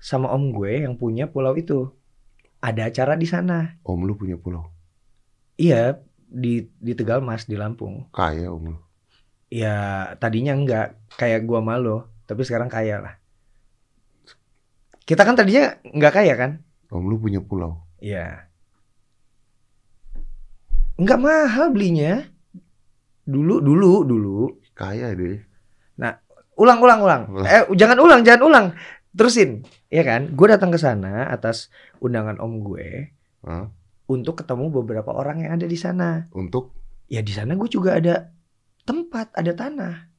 sama 0.00 0.32
om 0.32 0.48
gue 0.52 0.84
yang 0.84 0.96
punya 0.96 1.28
pulau 1.28 1.52
itu. 1.56 1.92
Ada 2.64 2.88
acara 2.88 3.14
di 3.20 3.28
sana. 3.28 3.76
om 3.84 4.00
lu 4.08 4.16
punya 4.16 4.40
pulau. 4.40 4.72
Iya 5.60 6.00
di 6.26 6.66
di 6.80 6.92
Tegal 6.96 7.20
mas 7.20 7.44
di 7.44 7.54
Lampung. 7.54 8.08
Kaya 8.10 8.48
om 8.48 8.74
lu. 8.74 8.76
Ya 9.52 10.10
tadinya 10.18 10.56
enggak 10.56 10.98
kayak 11.20 11.46
gua 11.46 11.62
malu, 11.62 12.02
tapi 12.26 12.42
sekarang 12.42 12.66
kaya 12.66 12.98
lah. 12.98 13.14
Kita 15.06 15.22
kan 15.22 15.38
tadinya 15.38 15.78
nggak 15.86 16.14
kaya 16.16 16.34
kan? 16.34 16.50
Om 16.90 17.06
lu 17.06 17.20
punya 17.20 17.38
pulau. 17.38 17.78
Iya. 18.02 18.50
Nggak 20.98 21.20
mahal 21.20 21.70
belinya. 21.70 22.24
Dulu, 23.26 23.58
dulu, 23.58 23.92
dulu. 24.06 24.38
Kaya 24.72 25.12
deh. 25.12 25.56
Ulang, 26.56 26.80
ulang, 26.80 27.00
ulang. 27.04 27.22
Ulang. 27.28 27.46
Eh, 27.46 27.64
jangan 27.76 27.98
ulang, 28.00 28.20
jangan 28.24 28.42
ulang. 28.48 28.66
Terusin, 29.12 29.64
ya 29.92 30.04
kan? 30.04 30.32
Gue 30.32 30.48
datang 30.48 30.72
ke 30.72 30.80
sana 30.80 31.28
atas 31.28 31.68
undangan 32.00 32.36
om 32.40 32.60
gue 32.60 33.12
Hah? 33.44 33.72
untuk 34.08 34.44
ketemu 34.44 34.68
beberapa 34.72 35.12
orang 35.12 35.44
yang 35.44 35.56
ada 35.56 35.68
di 35.68 35.76
sana. 35.76 36.28
Untuk 36.32 36.72
Ya 37.06 37.22
di 37.22 37.30
sana 37.30 37.54
gue 37.54 37.70
juga 37.70 37.94
ada 37.94 38.34
tempat, 38.82 39.30
ada 39.38 39.54
tanah. 39.54 40.10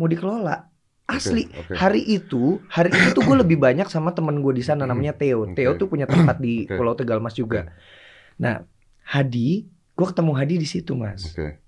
Mau 0.00 0.08
dikelola. 0.08 0.72
Asli. 1.04 1.44
Oke, 1.52 1.68
oke. 1.68 1.74
Hari 1.76 2.00
itu, 2.08 2.64
hari 2.72 2.88
itu 2.96 3.12
tuh 3.12 3.20
gue 3.20 3.36
lebih 3.44 3.60
banyak 3.60 3.84
sama 3.92 4.16
temen 4.16 4.40
gue 4.40 4.56
di 4.56 4.64
sana 4.64 4.88
namanya 4.88 5.12
Theo. 5.12 5.52
Oke. 5.52 5.60
Theo 5.60 5.76
tuh 5.76 5.92
punya 5.92 6.08
tempat 6.08 6.40
di 6.40 6.64
Oke. 6.64 6.80
Pulau 6.80 6.96
Tegal 6.96 7.20
Mas 7.20 7.36
juga. 7.36 7.76
Nah, 8.40 8.64
Hadi, 9.04 9.68
gue 9.68 10.06
ketemu 10.08 10.32
Hadi 10.32 10.54
di 10.56 10.64
situ 10.64 10.96
mas. 10.96 11.28
Oke. 11.28 11.60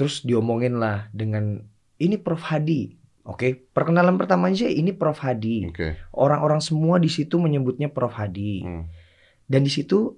Terus 0.00 0.24
diomongin 0.24 0.80
lah 0.80 1.12
dengan 1.12 1.60
ini 2.00 2.16
Prof 2.16 2.40
Hadi. 2.40 2.96
Oke, 3.28 3.52
perkenalan 3.52 4.16
pertama 4.16 4.48
aja 4.48 4.64
ini 4.64 4.96
Prof 4.96 5.20
Hadi. 5.20 5.68
Oke. 5.68 6.00
Orang-orang 6.16 6.64
semua 6.64 6.96
di 6.96 7.12
situ 7.12 7.36
menyebutnya 7.36 7.92
Prof 7.92 8.16
Hadi. 8.16 8.64
Hmm. 8.64 8.88
Dan 9.44 9.60
di 9.60 9.68
situ 9.68 10.16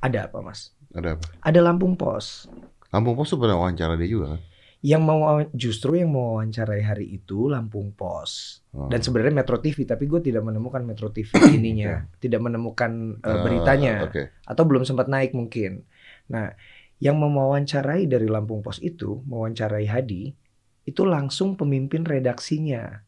ada 0.00 0.24
apa 0.24 0.40
mas? 0.40 0.72
Ada 0.96 1.20
apa? 1.20 1.26
Ada 1.44 1.60
Lampung 1.60 2.00
Pos. 2.00 2.48
Lampung 2.88 3.12
Pos 3.12 3.28
tuh 3.28 3.36
pernah 3.36 3.60
wawancara 3.60 4.00
dia 4.00 4.08
juga 4.08 4.34
kan? 4.34 4.40
Yang 4.80 5.02
mau 5.04 5.20
justru 5.52 6.00
yang 6.00 6.08
mau 6.08 6.40
wawancarai 6.40 6.80
hari 6.80 7.06
itu 7.12 7.52
Lampung 7.52 7.92
Pos. 7.92 8.64
Oh. 8.72 8.88
Dan 8.88 9.04
sebenarnya 9.04 9.36
Metro 9.44 9.60
TV, 9.60 9.84
tapi 9.84 10.08
gue 10.08 10.24
tidak 10.24 10.40
menemukan 10.40 10.80
Metro 10.80 11.12
TV 11.12 11.28
ininya, 11.60 12.08
tidak 12.16 12.40
menemukan 12.40 13.20
Eh, 13.20 13.38
beritanya. 13.44 14.08
Oke. 14.08 14.32
atau 14.40 14.64
belum 14.64 14.88
sempat 14.88 15.12
naik 15.12 15.36
mungkin. 15.36 15.84
Nah, 16.32 16.56
yang 17.00 17.16
mewawancarai 17.16 18.04
dari 18.04 18.28
Lampung 18.28 18.60
Pos 18.60 18.76
itu, 18.84 19.24
mewawancarai 19.24 19.88
Hadi, 19.88 20.36
itu 20.84 21.02
langsung 21.08 21.56
pemimpin 21.56 22.04
redaksinya. 22.04 23.00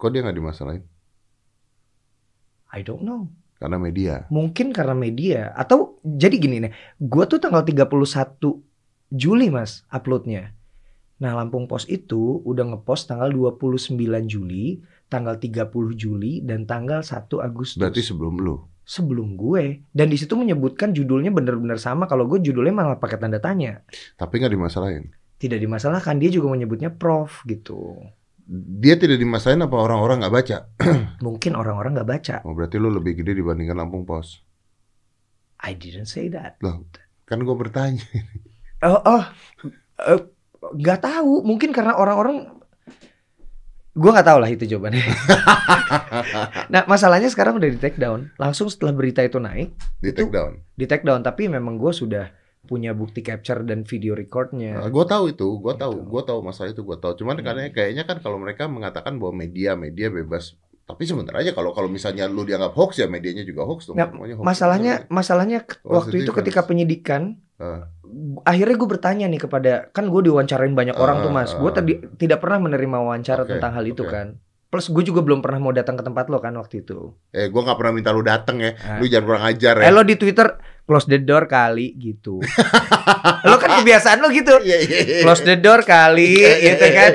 Kok 0.00 0.08
dia 0.08 0.24
nggak 0.24 0.38
dimasalahin? 0.40 0.84
I 2.72 2.80
don't 2.80 3.04
know. 3.04 3.28
Karena 3.60 3.76
media. 3.76 4.24
Mungkin 4.32 4.70
karena 4.70 4.94
media 4.94 5.52
atau 5.52 5.98
jadi 6.00 6.36
gini 6.38 6.56
nih, 6.64 6.72
gua 7.02 7.26
tuh 7.26 7.42
tanggal 7.42 7.66
31 7.66 7.88
Juli 9.12 9.48
Mas 9.50 9.82
uploadnya. 9.90 10.54
Nah, 11.18 11.34
Lampung 11.34 11.66
Pos 11.66 11.82
itu 11.90 12.38
udah 12.46 12.62
ngepost 12.72 13.10
tanggal 13.10 13.34
29 13.34 13.98
Juli, 14.30 14.78
tanggal 15.10 15.34
30 15.34 15.74
Juli 15.98 16.38
dan 16.46 16.62
tanggal 16.62 17.02
1 17.02 17.26
Agustus. 17.42 17.74
Berarti 17.74 18.06
sebelum 18.06 18.38
lu. 18.38 18.62
Sebelum 18.88 19.36
gue 19.36 19.84
dan 19.92 20.08
di 20.08 20.16
situ 20.16 20.32
menyebutkan 20.32 20.96
judulnya 20.96 21.28
bener-bener 21.28 21.76
sama 21.76 22.08
kalau 22.08 22.24
gue 22.24 22.40
judulnya 22.40 22.72
malah 22.72 22.96
pakai 22.96 23.20
tanda 23.20 23.36
tanya. 23.36 23.84
Tapi 24.16 24.40
nggak 24.40 24.54
dimasalahin. 24.56 25.04
tidak 25.38 25.62
dimasalahkan 25.62 26.18
dia 26.18 26.34
juga 26.34 26.50
menyebutnya 26.50 26.90
prof 26.90 27.46
gitu 27.46 27.94
Dia 28.50 28.98
tidak 28.98 29.20
dimasalahin 29.22 29.62
apa 29.62 29.76
orang-orang 29.78 30.24
nggak 30.24 30.34
baca? 30.34 30.56
mungkin 31.26 31.52
orang-orang 31.54 31.94
nggak 31.94 32.10
baca 32.10 32.36
Oh 32.42 32.56
berarti 32.58 32.80
lu 32.80 32.90
lebih 32.90 33.22
gede 33.22 33.38
dibandingkan 33.38 33.76
Lampung 33.78 34.02
Pos. 34.02 34.40
I 35.62 35.78
didn't 35.78 36.10
say 36.10 36.26
that 36.32 36.58
Kan 37.22 37.44
gue 37.44 37.54
bertanya. 37.54 38.02
oh 38.82 38.98
oh 39.04 39.22
eh, 40.00 40.20
nggak 40.58 41.00
tahu 41.04 41.46
mungkin 41.46 41.70
karena 41.70 41.94
orang-orang 41.94 42.57
gue 43.98 44.10
nggak 44.10 44.24
tahu 44.24 44.38
lah 44.38 44.48
itu 44.48 44.64
jawabannya 44.64 45.02
nah 46.68 46.82
masalahnya 46.84 47.26
sekarang 47.26 47.58
udah 47.58 47.66
di 47.66 47.76
take 47.76 47.96
down 47.96 48.30
langsung 48.36 48.66
setelah 48.66 48.92
berita 48.92 49.20
itu 49.20 49.36
naik 49.36 49.74
Di 49.98 50.10
Itu- 50.10 50.24
take 50.24 50.30
down. 50.30 50.52
di 50.72 50.84
take 50.84 51.02
down 51.02 51.20
tapi 51.20 51.46
memang 51.46 51.76
gue 51.76 51.90
sudah 51.90 52.30
punya 52.60 52.92
bukti 52.92 53.20
capture 53.20 53.60
dan 53.62 53.82
video 53.82 54.12
recordnya 54.12 54.76
gue 54.84 55.04
tahu 55.04 55.30
itu, 55.30 55.48
gue 55.56 55.74
tahu, 55.74 55.94
Gitu. 55.94 56.04
gue 56.06 56.22
tahu 56.22 56.38
masalah 56.42 56.68
itu, 56.68 56.82
gue 56.82 56.98
tahu. 56.98 57.12
Cuman 57.16 57.34
Hmm. 57.34 57.44
karena 57.46 57.62
kayaknya 57.70 58.04
kan 58.04 58.20
kalau 58.20 58.36
mereka 58.36 58.68
mengatakan 58.68 59.16
bahwa 59.16 59.32
media, 59.38 59.72
media 59.72 60.08
bebas 60.08 60.52
Tapi 60.84 61.04
sebenarnya 61.04 61.52
kalau 61.52 61.72
kalau 61.72 61.84
misalnya 61.84 62.24
lu 62.24 62.44
dianggap 62.44 62.72
hoax 62.72 62.96
ya 62.96 63.06
medianya 63.06 63.40
juga 63.42 63.60
hoax 63.62 63.88
dong. 63.88 63.96
Nah, 63.96 64.08
hoax. 64.08 64.40
Masalahnya 64.40 65.04
masalahnya 65.08 65.58
ke- 65.62 65.80
Oh, 65.82 65.96
waktu 65.96 66.24
itu 66.24 66.32
ketika 66.34 66.64
penyidikan 66.64 67.36
Ah. 67.56 67.92
Akhirnya 68.44 68.76
gue 68.76 68.88
bertanya 68.88 69.26
nih 69.30 69.40
kepada 69.42 69.72
kan 69.90 70.10
gue 70.10 70.20
diwawancarain 70.28 70.74
banyak 70.74 70.96
orang 70.98 71.22
tuh 71.22 71.32
mas. 71.32 71.54
Gue 71.54 71.70
Ah, 71.70 71.74
tadi 71.80 71.92
tidak 72.18 72.42
pernah 72.42 72.68
menerima 72.68 72.96
wawancara 73.00 73.42
Oke, 73.46 73.56
tentang 73.56 73.72
hal 73.74 73.84
itu 73.86 74.02
oke. 74.04 74.12
kan. 74.12 74.36
Plus 74.68 74.92
gue 74.92 75.00
juga 75.00 75.24
belum 75.24 75.40
pernah 75.40 75.56
mau 75.64 75.72
datang 75.72 75.96
ke 75.96 76.04
tempat 76.04 76.28
lo 76.28 76.44
kan 76.44 76.52
waktu 76.60 76.84
itu. 76.84 77.16
Eh, 77.32 77.48
gua 77.48 77.64
nggak 77.64 77.78
pernah 77.80 77.92
minta 77.96 78.12
lu 78.12 78.20
dateng 78.20 78.60
ya. 78.60 78.76
Ah. 78.84 79.00
Lu 79.00 79.08
jangan 79.08 79.24
kurang 79.24 79.44
ajar 79.48 79.74
eh 79.80 79.88
ya. 79.88 79.96
lo 79.96 80.04
di 80.04 80.14
twitter 80.20 80.60
close 80.84 81.08
the 81.08 81.16
door 81.16 81.48
kali 81.48 81.96
gitu. 81.96 82.36
Lo 83.48 83.56
kan 83.56 83.80
kebiasaan 83.80 84.20
lo 84.20 84.28
gitu. 84.28 84.60
Close 85.24 85.42
the 85.48 85.56
door 85.56 85.88
kali 85.88 86.36
gitu 86.60 86.84
kan. 86.92 87.12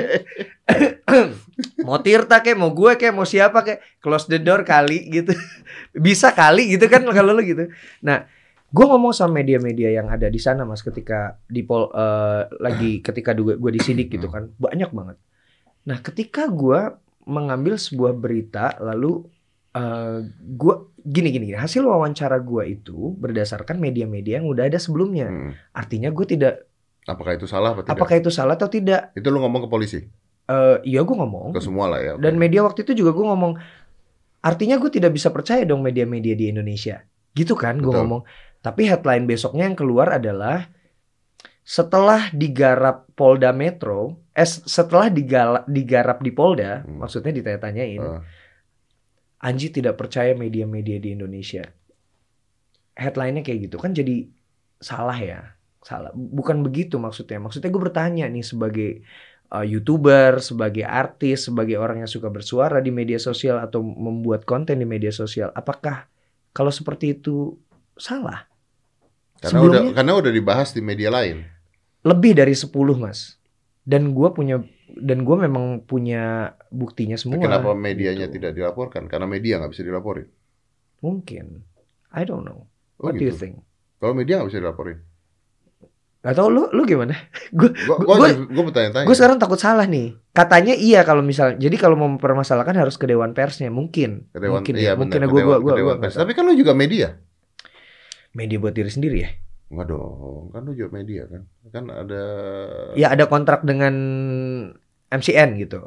mau 1.86 2.02
Tirta 2.02 2.42
kayak 2.42 2.58
mau 2.58 2.74
gue 2.74 2.98
kayak 2.98 3.14
mau 3.14 3.22
siapa 3.22 3.62
kayak 3.62 3.80
close 4.02 4.26
the 4.26 4.42
door 4.42 4.66
kali 4.66 5.06
gitu. 5.14 5.30
Bisa 5.94 6.34
kali 6.34 6.74
gitu 6.74 6.90
kan 6.90 7.06
kalau 7.06 7.38
lo 7.38 7.42
gitu. 7.42 7.70
Nah 8.02 8.26
gue 8.74 8.84
ngomong 8.84 9.14
sama 9.14 9.38
media-media 9.38 9.94
yang 9.94 10.10
ada 10.10 10.26
di 10.26 10.36
sana 10.36 10.66
mas 10.66 10.82
ketika 10.82 11.38
di 11.46 11.62
pol 11.62 11.86
eh, 11.88 12.42
lagi 12.58 12.98
ketika 13.06 13.30
gue 13.32 13.54
gue 13.54 13.70
disidik 13.70 14.10
gitu 14.10 14.26
kan 14.26 14.50
banyak 14.56 14.90
banget 14.90 15.16
nah 15.84 16.00
ketika 16.00 16.50
gue 16.50 16.90
mengambil 17.24 17.78
sebuah 17.78 18.12
berita 18.12 18.74
lalu 18.80 19.22
eh 19.72 20.18
gue 20.40 20.74
gini 21.00 21.28
gini 21.30 21.46
hasil 21.52 21.82
wawancara 21.82 22.38
gue 22.40 22.62
itu 22.72 23.14
berdasarkan 23.14 23.76
media-media 23.76 24.38
yang 24.38 24.46
udah 24.46 24.66
ada 24.66 24.78
sebelumnya 24.78 25.26
Hmm. 25.26 25.52
artinya 25.72 26.10
gue 26.10 26.26
tidak 26.26 26.54
Apakah 27.04 27.36
itu 27.36 27.44
salah 27.44 27.72
apa 27.72 27.84
tidak? 27.84 27.92
apakah 27.92 28.14
itu 28.16 28.30
salah 28.32 28.54
atau 28.54 28.64
tidak 28.66 29.12
Itu 29.12 29.28
lu 29.28 29.36
ngomong 29.38 29.66
ke 29.66 29.68
polisi? 29.68 30.00
Eh 30.44 30.76
iya 30.84 31.04
gue 31.04 31.12
ngomong 31.12 31.52
Ke 31.52 31.60
semua 31.60 31.84
lah 31.86 32.00
ya. 32.00 32.12
oke. 32.16 32.22
dan 32.22 32.34
media 32.34 32.64
waktu 32.64 32.80
itu 32.82 32.96
juga 32.96 33.12
gue 33.12 33.24
ngomong 33.24 33.52
artinya 34.40 34.76
gue 34.76 34.88
tidak 34.88 35.12
bisa 35.12 35.28
percaya 35.28 35.64
dong 35.64 35.80
media-media 35.80 36.32
di 36.32 36.48
Indonesia 36.48 37.04
gitu 37.32 37.52
kan 37.52 37.76
gue 37.76 37.90
ngomong 37.90 38.22
tapi 38.64 38.88
headline 38.88 39.28
besoknya 39.28 39.68
yang 39.68 39.76
keluar 39.76 40.16
adalah 40.16 40.72
setelah 41.60 42.32
digarap 42.32 43.08
Polda 43.12 43.52
Metro 43.52 44.16
eh 44.32 44.48
setelah 44.48 45.12
digala- 45.12 45.68
digarap 45.68 46.24
di 46.24 46.32
Polda 46.32 46.80
Hmm. 46.80 47.04
maksudnya 47.04 47.30
ditanya-tanyain 47.30 48.00
Ah. 48.00 48.24
Anji 49.44 49.68
tidak 49.68 50.00
percaya 50.00 50.32
media-media 50.32 50.96
di 50.96 51.12
Indonesia. 51.12 51.68
Headline-nya 52.96 53.44
kayak 53.44 53.68
gitu 53.68 53.76
kan 53.76 53.92
jadi 53.92 54.24
salah 54.80 55.20
ya. 55.20 55.40
Salah. 55.84 56.16
Bukan 56.16 56.64
begitu 56.64 56.96
maksudnya. 56.96 57.36
Maksudnya 57.44 57.68
gue 57.68 57.82
bertanya 57.82 58.24
nih 58.24 58.40
sebagai 58.40 59.04
uh, 59.52 59.66
youtuber 59.66 60.40
sebagai 60.40 60.82
artis 60.88 61.46
sebagai 61.50 61.76
orang 61.76 62.02
yang 62.02 62.10
suka 62.10 62.32
bersuara 62.32 62.80
di 62.80 62.88
media 62.88 63.20
sosial 63.20 63.60
atau 63.60 63.84
membuat 63.84 64.48
konten 64.48 64.80
di 64.80 64.86
media 64.88 65.12
sosial 65.12 65.52
apakah 65.52 66.08
kalau 66.50 66.72
seperti 66.72 67.20
itu 67.20 67.54
salah 67.94 68.48
Karena 69.36 69.50
Sebelumnya- 69.50 69.82
udah 69.82 69.94
karena 69.94 70.12
udah 70.14 70.32
dibahas 70.32 70.68
di 70.70 70.80
media 70.80 71.10
lain. 71.10 71.44
lebih 72.04 72.36
dari 72.36 72.52
10 72.52 72.68
mas 72.94 73.40
dan 73.82 74.12
gue 74.12 74.28
punya 74.30 74.60
dan 74.94 75.24
gue 75.24 75.36
memang 75.38 75.80
punya 75.82 76.52
buktinya 76.68 77.16
semua 77.16 77.40
Kenapa 77.40 77.72
medianya 77.72 78.28
gitu. 78.28 78.36
tidak 78.38 78.52
dilaporkan? 78.52 79.08
Karena 79.08 79.24
media 79.24 79.56
nggak 79.56 79.72
bisa 79.72 79.82
dilaporin. 79.82 80.28
mungkin 81.00 81.64
I 82.08 82.22
don't 82.22 82.42
know 82.42 82.64
Oh, 82.96 83.08
what 83.08 83.12
do 83.12 83.20
you 83.20 83.32
gitu. 83.32 83.40
think 83.42 83.54
Kalau 83.98 84.12
media 84.12 84.36
nggak 84.36 84.48
bisa 84.48 84.60
dilaporin. 84.60 84.98
Gak 86.20 86.32
tau 86.34 86.48
lu 86.48 86.68
lu 86.72 86.84
gimana? 86.84 87.12
Gue 87.52 87.68
gua 87.76 88.16
bertanya-tanya. 88.64 89.04
gue 89.04 89.12
sekarang 89.12 89.36
takut 89.36 89.56
salah 89.56 89.84
nih. 89.84 90.16
Katanya 90.30 90.72
iya 90.72 91.04
kalau 91.04 91.20
misalnya 91.20 91.56
jadi 91.58 91.76
kalau 91.76 91.96
mau 91.96 92.08
mempermasalahkan 92.08 92.72
harus 92.74 92.96
ke 92.96 93.04
dewan 93.04 93.32
persnya 93.32 93.68
mungkin. 93.68 94.28
Ke 94.28 94.40
Dewan, 94.40 94.60
mungkin 94.60 94.72
iya, 94.74 94.92
ya. 94.92 94.92
Mungkin 94.96 95.20
gue 95.20 95.28
ke 95.36 95.56
gue 95.60 95.72
Dewan- 95.74 96.00
gue. 96.00 96.08
Tapi 96.10 96.32
kan 96.32 96.44
lu 96.44 96.52
juga 96.52 96.72
media. 96.72 97.20
Media 98.34 98.58
buat 98.58 98.74
diri 98.74 98.90
sendiri 98.90 99.18
ya. 99.20 99.30
Enggak 99.70 99.90
dong, 99.90 100.50
kan 100.50 100.60
lu 100.62 100.72
juga 100.72 100.90
media 100.92 101.22
kan. 101.26 101.42
Kan 101.70 101.84
ada 101.88 102.22
Ya 102.94 103.10
ada 103.10 103.24
kontrak 103.24 103.62
dengan 103.62 103.94
MCN 105.08 105.56
gitu. 105.56 105.80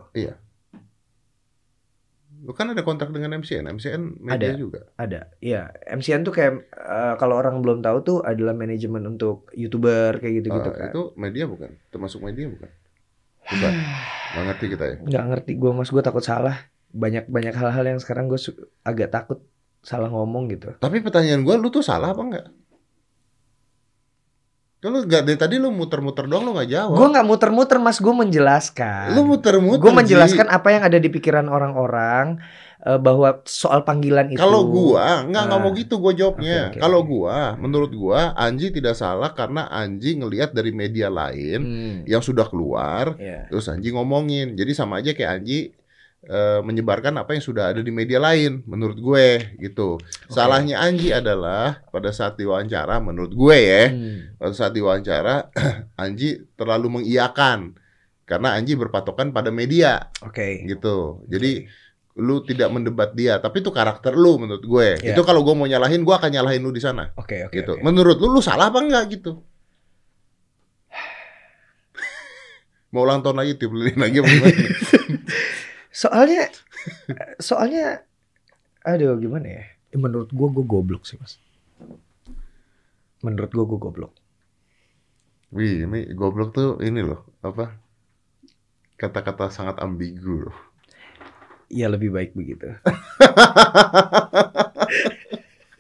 Lu 2.38 2.54
kan 2.54 2.70
ada 2.70 2.80
kontrak 2.80 3.10
dengan 3.10 3.34
MCN. 3.36 3.66
MCN 3.68 4.02
media 4.22 4.54
Ada. 4.54 4.56
juga. 4.56 4.80
Ada. 4.96 5.22
Iya, 5.40 5.74
MCN 5.90 6.22
tuh 6.22 6.32
kayak 6.32 6.54
eh, 6.70 7.14
kalau 7.18 7.36
orang 7.36 7.60
belum 7.60 7.82
tahu 7.82 7.98
tuh 8.02 8.18
adalah 8.22 8.54
manajemen 8.54 9.04
untuk 9.10 9.50
YouTuber 9.52 10.22
kayak 10.22 10.34
gitu-gitu 10.44 10.70
Ah, 10.70 10.76
kan. 10.78 10.90
Itu 10.94 11.02
media 11.18 11.44
bukan? 11.44 11.76
Termasuk 11.90 12.22
media 12.22 12.46
bukan? 12.48 12.70
Bukan. 13.42 13.74
Nggak 14.32 14.44
ngerti 14.44 14.66
kita 14.70 14.84
ya. 14.86 14.96
nggak 15.00 15.24
ngerti 15.32 15.52
gue 15.56 15.72
mas 15.72 15.90
gue 15.90 16.04
takut 16.04 16.22
salah. 16.22 16.68
Banyak 16.92 17.26
banyak 17.28 17.56
hal-hal 17.56 17.86
yang 17.88 18.00
sekarang 18.00 18.28
gue 18.28 18.38
agak 18.84 19.10
takut 19.10 19.40
salah 19.80 20.08
ngomong 20.08 20.50
gitu. 20.50 20.74
Tapi 20.76 21.00
pertanyaan 21.00 21.42
gua 21.42 21.56
lu 21.56 21.68
tuh 21.68 21.82
salah 21.82 22.12
apa 22.12 22.22
enggak? 22.22 22.48
Kalau 24.78 25.02
nggak 25.02 25.24
dari 25.26 25.36
tadi 25.36 25.56
lu 25.58 25.74
muter-muter 25.74 26.30
doang 26.30 26.46
lu 26.46 26.54
nggak 26.54 26.70
jawab. 26.70 26.94
Gue 26.94 27.08
nggak 27.10 27.26
muter-muter 27.26 27.78
mas, 27.78 27.98
gue 27.98 28.14
menjelaskan. 28.14 29.10
lu 29.10 29.26
muter-muter. 29.26 29.82
gue 29.82 29.90
Ji. 29.90 29.98
menjelaskan 29.98 30.48
apa 30.48 30.70
yang 30.70 30.86
ada 30.86 30.96
di 30.96 31.10
pikiran 31.10 31.50
orang-orang 31.50 32.38
eh, 32.80 32.94
bahwa 32.96 33.42
soal 33.44 33.82
panggilan 33.82 34.30
itu. 34.30 34.38
Kalau 34.38 34.70
gua 34.70 35.26
nggak 35.26 35.44
nggak 35.44 35.60
Ah. 35.60 35.64
mau 35.66 35.74
gitu 35.74 35.98
gua 35.98 36.14
jawabnya. 36.14 36.70
Oke, 36.70 36.72
oke, 36.72 36.80
Kalau 36.80 37.00
oke. 37.02 37.10
gua, 37.10 37.38
menurut 37.58 37.92
gua 37.92 38.20
Anji 38.32 38.70
tidak 38.70 38.94
salah 38.94 39.34
karena 39.34 39.66
Anji 39.66 40.14
ngelihat 40.14 40.54
dari 40.54 40.70
media 40.70 41.10
lain 41.10 41.60
Hmm, 41.60 41.96
yang 42.06 42.22
sudah 42.22 42.46
keluar, 42.46 43.18
ya. 43.18 43.50
terus 43.50 43.66
Anji 43.66 43.90
ngomongin. 43.90 44.54
Jadi 44.54 44.72
sama 44.72 45.02
aja 45.02 45.10
kayak 45.12 45.42
Anji 45.42 45.74
eh, 46.28 46.60
menyebarkan 46.62 47.24
apa 47.24 47.34
yang 47.34 47.44
sudah 47.44 47.72
ada 47.72 47.80
di 47.80 47.90
media 47.90 48.20
lain, 48.20 48.62
menurut 48.68 49.00
gue 49.00 49.56
gitu. 49.64 49.96
Salahnya 50.28 50.84
Anji 50.84 51.16
adalah 51.16 51.82
pada 51.88 52.12
saat 52.12 52.36
diwawancara, 52.36 53.00
menurut 53.00 53.32
gue 53.32 53.58
ya, 53.58 53.84
Hmm, 53.90 54.36
pada 54.36 54.54
saat 54.54 54.76
diwawancara 54.76 55.50
Anji 56.04 56.44
terlalu 56.60 57.02
mengiyakan 57.02 57.80
karena 58.28 58.60
Anji 58.60 58.76
berpatokan 58.76 59.32
pada 59.32 59.56
media 59.56 60.12
Oke. 60.20 60.68
gitu. 60.68 61.24
Jadi 61.32 61.64
lu 62.18 62.42
tidak 62.44 62.74
mendebat 62.74 63.14
dia, 63.14 63.38
tapi 63.38 63.62
itu 63.62 63.70
karakter 63.70 64.18
lu 64.18 64.42
menurut 64.42 64.66
gue. 64.66 64.88
Iya. 65.00 65.14
Itu 65.16 65.22
kalau 65.24 65.46
gue 65.46 65.56
mau 65.56 65.70
nyalahin, 65.70 66.04
gue 66.04 66.12
akan 66.12 66.34
nyalahin 66.34 66.66
lu 66.66 66.74
di 66.74 66.82
sana. 66.82 67.14
Oke, 67.16 67.46
oke. 67.48 67.56
gitu. 67.56 67.78
oke. 67.78 67.86
Menurut 67.86 68.18
lu, 68.20 68.36
lu 68.36 68.42
salah 68.42 68.74
apa 68.74 68.82
enggak 68.82 69.06
gitu? 69.16 69.46
mau 72.92 73.06
ulang 73.06 73.22
tahun 73.22 73.38
lagi, 73.38 73.54
tiup 73.62 73.78
lilin 73.78 74.02
lagi 74.02 74.18
apa 74.20 74.28
gimana? 74.28 74.60
Soalnya, 76.02 76.44
soalnya, 77.48 77.86
aduh 78.86 79.18
gimana 79.24 79.48
ya? 79.58 79.64
Eh, 79.94 80.00
Menurut 80.04 80.30
gue, 80.38 80.48
gue 80.56 80.66
goblok 80.74 81.04
sih 81.10 81.18
mas. 81.22 81.34
Menurut 83.26 83.52
gue, 83.54 83.66
gue 83.70 83.80
goblok. 83.86 84.14
Wih, 85.56 85.76
ini 85.88 86.00
goblok 86.20 86.50
tuh 86.58 86.70
ini 86.88 87.02
loh, 87.10 87.20
apa? 87.48 87.66
Kata-kata 89.02 89.46
sangat 89.56 89.76
ambigu 89.86 90.36
loh. 90.46 90.58
Ya 91.68 91.92
lebih 91.92 92.16
baik 92.16 92.32
begitu. 92.32 92.64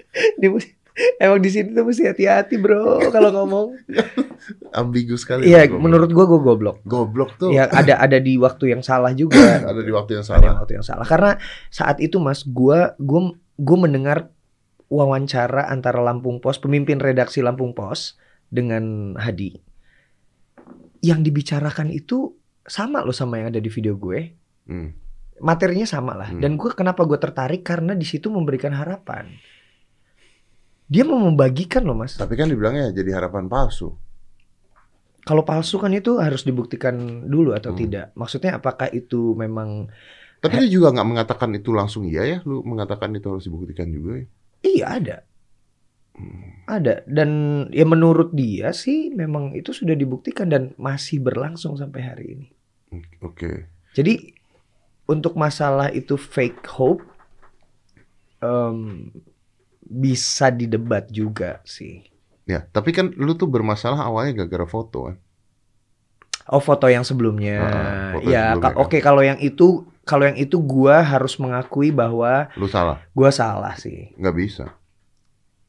Di- 0.41 0.76
emang 1.21 1.39
di 1.39 1.49
sini 1.53 1.73
tuh 1.73 1.85
mesti 1.85 2.03
hati-hati 2.09 2.55
bro 2.57 3.11
kalau 3.13 3.29
ngomong. 3.33 3.67
ambigu 4.79 5.17
sekali. 5.17 5.49
Iya, 5.49 5.69
menurut 5.69 6.09
gue, 6.09 6.25
gue 6.25 6.39
goblok. 6.39 6.81
goblok 6.85 7.35
tuh 7.37 7.51
Ya 7.51 7.67
ada 7.69 7.97
ada 7.99 8.17
di 8.17 8.37
waktu 8.37 8.73
yang 8.73 8.81
salah 8.81 9.13
juga. 9.13 9.61
ada 9.71 9.81
di 9.81 9.91
waktu 9.93 10.19
yang 10.19 10.25
Ada 10.25 10.31
salah. 10.41 10.53
waktu 10.61 10.73
yang 10.77 10.85
salah. 10.85 11.05
Karena 11.05 11.31
saat 11.69 11.97
itu 12.01 12.17
Mas, 12.21 12.45
gua 12.45 12.93
gua 13.01 13.33
gua 13.57 13.77
mendengar 13.77 14.29
wawancara 14.87 15.67
antara 15.67 15.99
Lampung 15.99 16.39
Pos, 16.39 16.57
pemimpin 16.57 16.97
redaksi 16.97 17.43
Lampung 17.43 17.75
Pos 17.75 18.15
dengan 18.47 19.13
Hadi. 19.19 19.59
Yang 21.03 21.19
dibicarakan 21.29 21.91
itu 21.93 22.35
sama 22.67 23.03
loh 23.03 23.15
sama 23.15 23.39
yang 23.39 23.51
ada 23.51 23.59
di 23.59 23.71
video 23.71 23.95
gue. 23.95 24.31
Hmm. 24.67 24.91
Materinya 25.39 25.85
sama 25.87 26.15
lah. 26.17 26.31
Hmm. 26.31 26.41
Dan 26.43 26.55
gue 26.55 26.71
kenapa 26.73 27.03
gue 27.07 27.19
tertarik 27.19 27.63
karena 27.63 27.93
di 27.95 28.03
situ 28.07 28.27
memberikan 28.31 28.73
harapan. 28.75 29.27
Dia 30.87 31.03
mau 31.03 31.19
membagikan 31.19 31.83
loh 31.83 31.95
Mas. 31.95 32.15
Tapi 32.15 32.33
kan 32.39 32.47
dibilangnya 32.47 32.95
jadi 32.95 33.19
harapan 33.19 33.51
palsu. 33.51 33.91
Kalau 35.27 35.43
palsu 35.43 35.75
kan 35.75 35.91
itu 35.91 36.23
harus 36.23 36.47
dibuktikan 36.47 37.27
dulu 37.27 37.51
atau 37.51 37.75
Hmm. 37.75 37.79
tidak. 37.83 38.05
Maksudnya 38.15 38.55
apakah 38.59 38.87
itu 38.95 39.35
memang 39.35 39.91
Tapi 40.39 40.53
dia 40.63 40.69
juga 40.69 40.93
nggak 40.93 41.09
mengatakan 41.09 41.49
itu 41.57 41.73
langsung 41.75 42.07
iya 42.07 42.23
ya. 42.23 42.37
Lu 42.47 42.63
mengatakan 42.63 43.11
itu 43.11 43.27
harus 43.27 43.43
dibuktikan 43.43 43.91
juga 43.91 44.23
ya. 44.23 44.25
Iya 44.63 44.85
ada. 44.87 45.17
Hmm. 46.15 46.63
Ada 46.65 47.03
dan 47.05 47.29
ya 47.75 47.83
menurut 47.83 48.31
dia 48.31 48.71
sih 48.71 49.11
memang 49.11 49.51
itu 49.53 49.75
sudah 49.75 49.93
dibuktikan 49.93 50.47
dan 50.47 50.71
masih 50.79 51.19
berlangsung 51.19 51.75
sampai 51.75 52.01
hari 52.01 52.25
ini. 52.37 52.47
Oke. 53.19 53.67
Jadi 53.91 54.33
untuk 55.07 55.35
masalah 55.35 55.91
itu 55.91 56.15
fake 56.15 56.63
hope 56.67 57.03
em, 58.41 59.09
bisa 59.87 60.47
didebat 60.49 61.07
juga 61.07 61.63
sih. 61.63 62.03
Ya, 62.43 62.63
tapi 62.65 62.91
kan 62.91 63.11
lu 63.13 63.33
tuh 63.33 63.47
bermasalah 63.47 63.99
awalnya 64.01 64.37
gara-gara 64.37 64.63
foto 64.63 65.07
kan. 65.07 65.17
Oh 66.47 66.59
foto 66.59 66.87
yang 66.87 67.03
sebelumnya, 67.03 67.59
Ah, 67.59 68.11
foto 68.15 68.23
ya 68.25 68.43
ka- 68.53 68.71
kan. 68.71 68.73
oke 68.77 68.97
kalau 68.99 69.19
yang 69.19 69.35
itu 69.37 69.83
kalau 70.01 70.23
yang 70.23 70.35
itu 70.35 70.55
gua 70.57 71.03
harus 71.03 71.35
mengakui 71.35 71.91
bahwa 71.91 72.47
Lu 72.55 72.63
salah. 72.65 73.03
gua 73.11 73.27
salah 73.29 73.75
sih. 73.75 74.15
Nggak 74.15 74.35
bisa. 74.37 74.65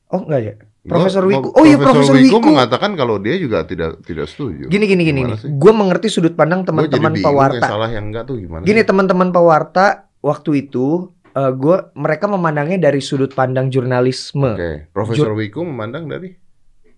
Oh 0.06 0.22
enggak 0.22 0.40
ya? 0.40 0.54
Profesor 0.88 1.20
Wiku. 1.22 1.50
Oh 1.52 1.66
iya 1.66 1.74
Profesor 1.76 2.14
Wiku. 2.14 2.38
mengatakan 2.40 2.94
kalau 2.94 3.18
dia 3.18 3.34
juga 3.36 3.60
tidak 3.62 3.98
tidak 4.02 4.24
setuju. 4.24 4.70
Gini 4.70 4.86
gini 4.86 5.02
gini. 5.02 5.20
Gua 5.58 5.74
mengerti 5.74 6.06
sudut 6.06 6.32
pandang 6.32 6.62
teman-teman 6.62 7.10
bingung 7.10 7.26
yang 7.26 7.26
pewarta. 7.26 7.66
salah 7.66 7.90
yang 7.90 8.08
enggak 8.08 8.24
tuh 8.24 8.38
gimana? 8.38 8.62
Gini 8.62 8.80
teman-teman 8.80 9.28
pewarta 9.28 9.86
waktu 10.18 10.64
itu 10.64 11.10
eh, 11.32 11.52
gua 11.56 11.90
mereka 11.96 12.28
memandangnya 12.28 12.90
dari 12.90 13.00
sudut 13.00 13.32
pandang 13.32 13.68
jurnalisme. 13.72 14.54
Oke, 14.54 14.88
Profesor 14.92 15.32
Wiku 15.32 15.64
memandang 15.64 16.08
dari? 16.08 16.32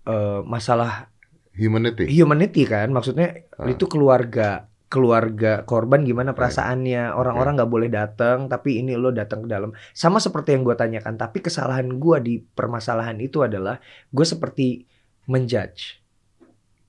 Eh, 0.01 0.39
masalah 0.43 1.11
humanity. 1.53 2.09
humanity 2.09 2.65
kan? 2.65 2.89
Maksudnya 2.89 3.45
Ah. 3.55 3.69
itu 3.69 3.85
keluarga 3.85 4.67
keluarga 4.91 5.63
korban 5.63 6.03
gimana 6.03 6.35
perasaannya? 6.35 7.15
Orang-orang 7.15 7.55
nggak 7.55 7.71
boleh 7.71 7.87
datang 7.87 8.51
tapi 8.51 8.83
ini 8.83 8.99
lo 8.99 9.15
datang 9.15 9.47
ke 9.47 9.47
dalam. 9.47 9.71
Sama 9.95 10.19
seperti 10.19 10.51
yang 10.51 10.67
gue 10.67 10.75
tanyakan 10.75 11.15
tapi 11.15 11.39
kesalahan 11.39 11.87
gue 11.95 12.17
di 12.19 12.35
permasalahan 12.43 13.15
itu 13.23 13.39
adalah 13.39 13.79
gue 14.11 14.25
seperti 14.27 14.83
menjudge 15.31 16.00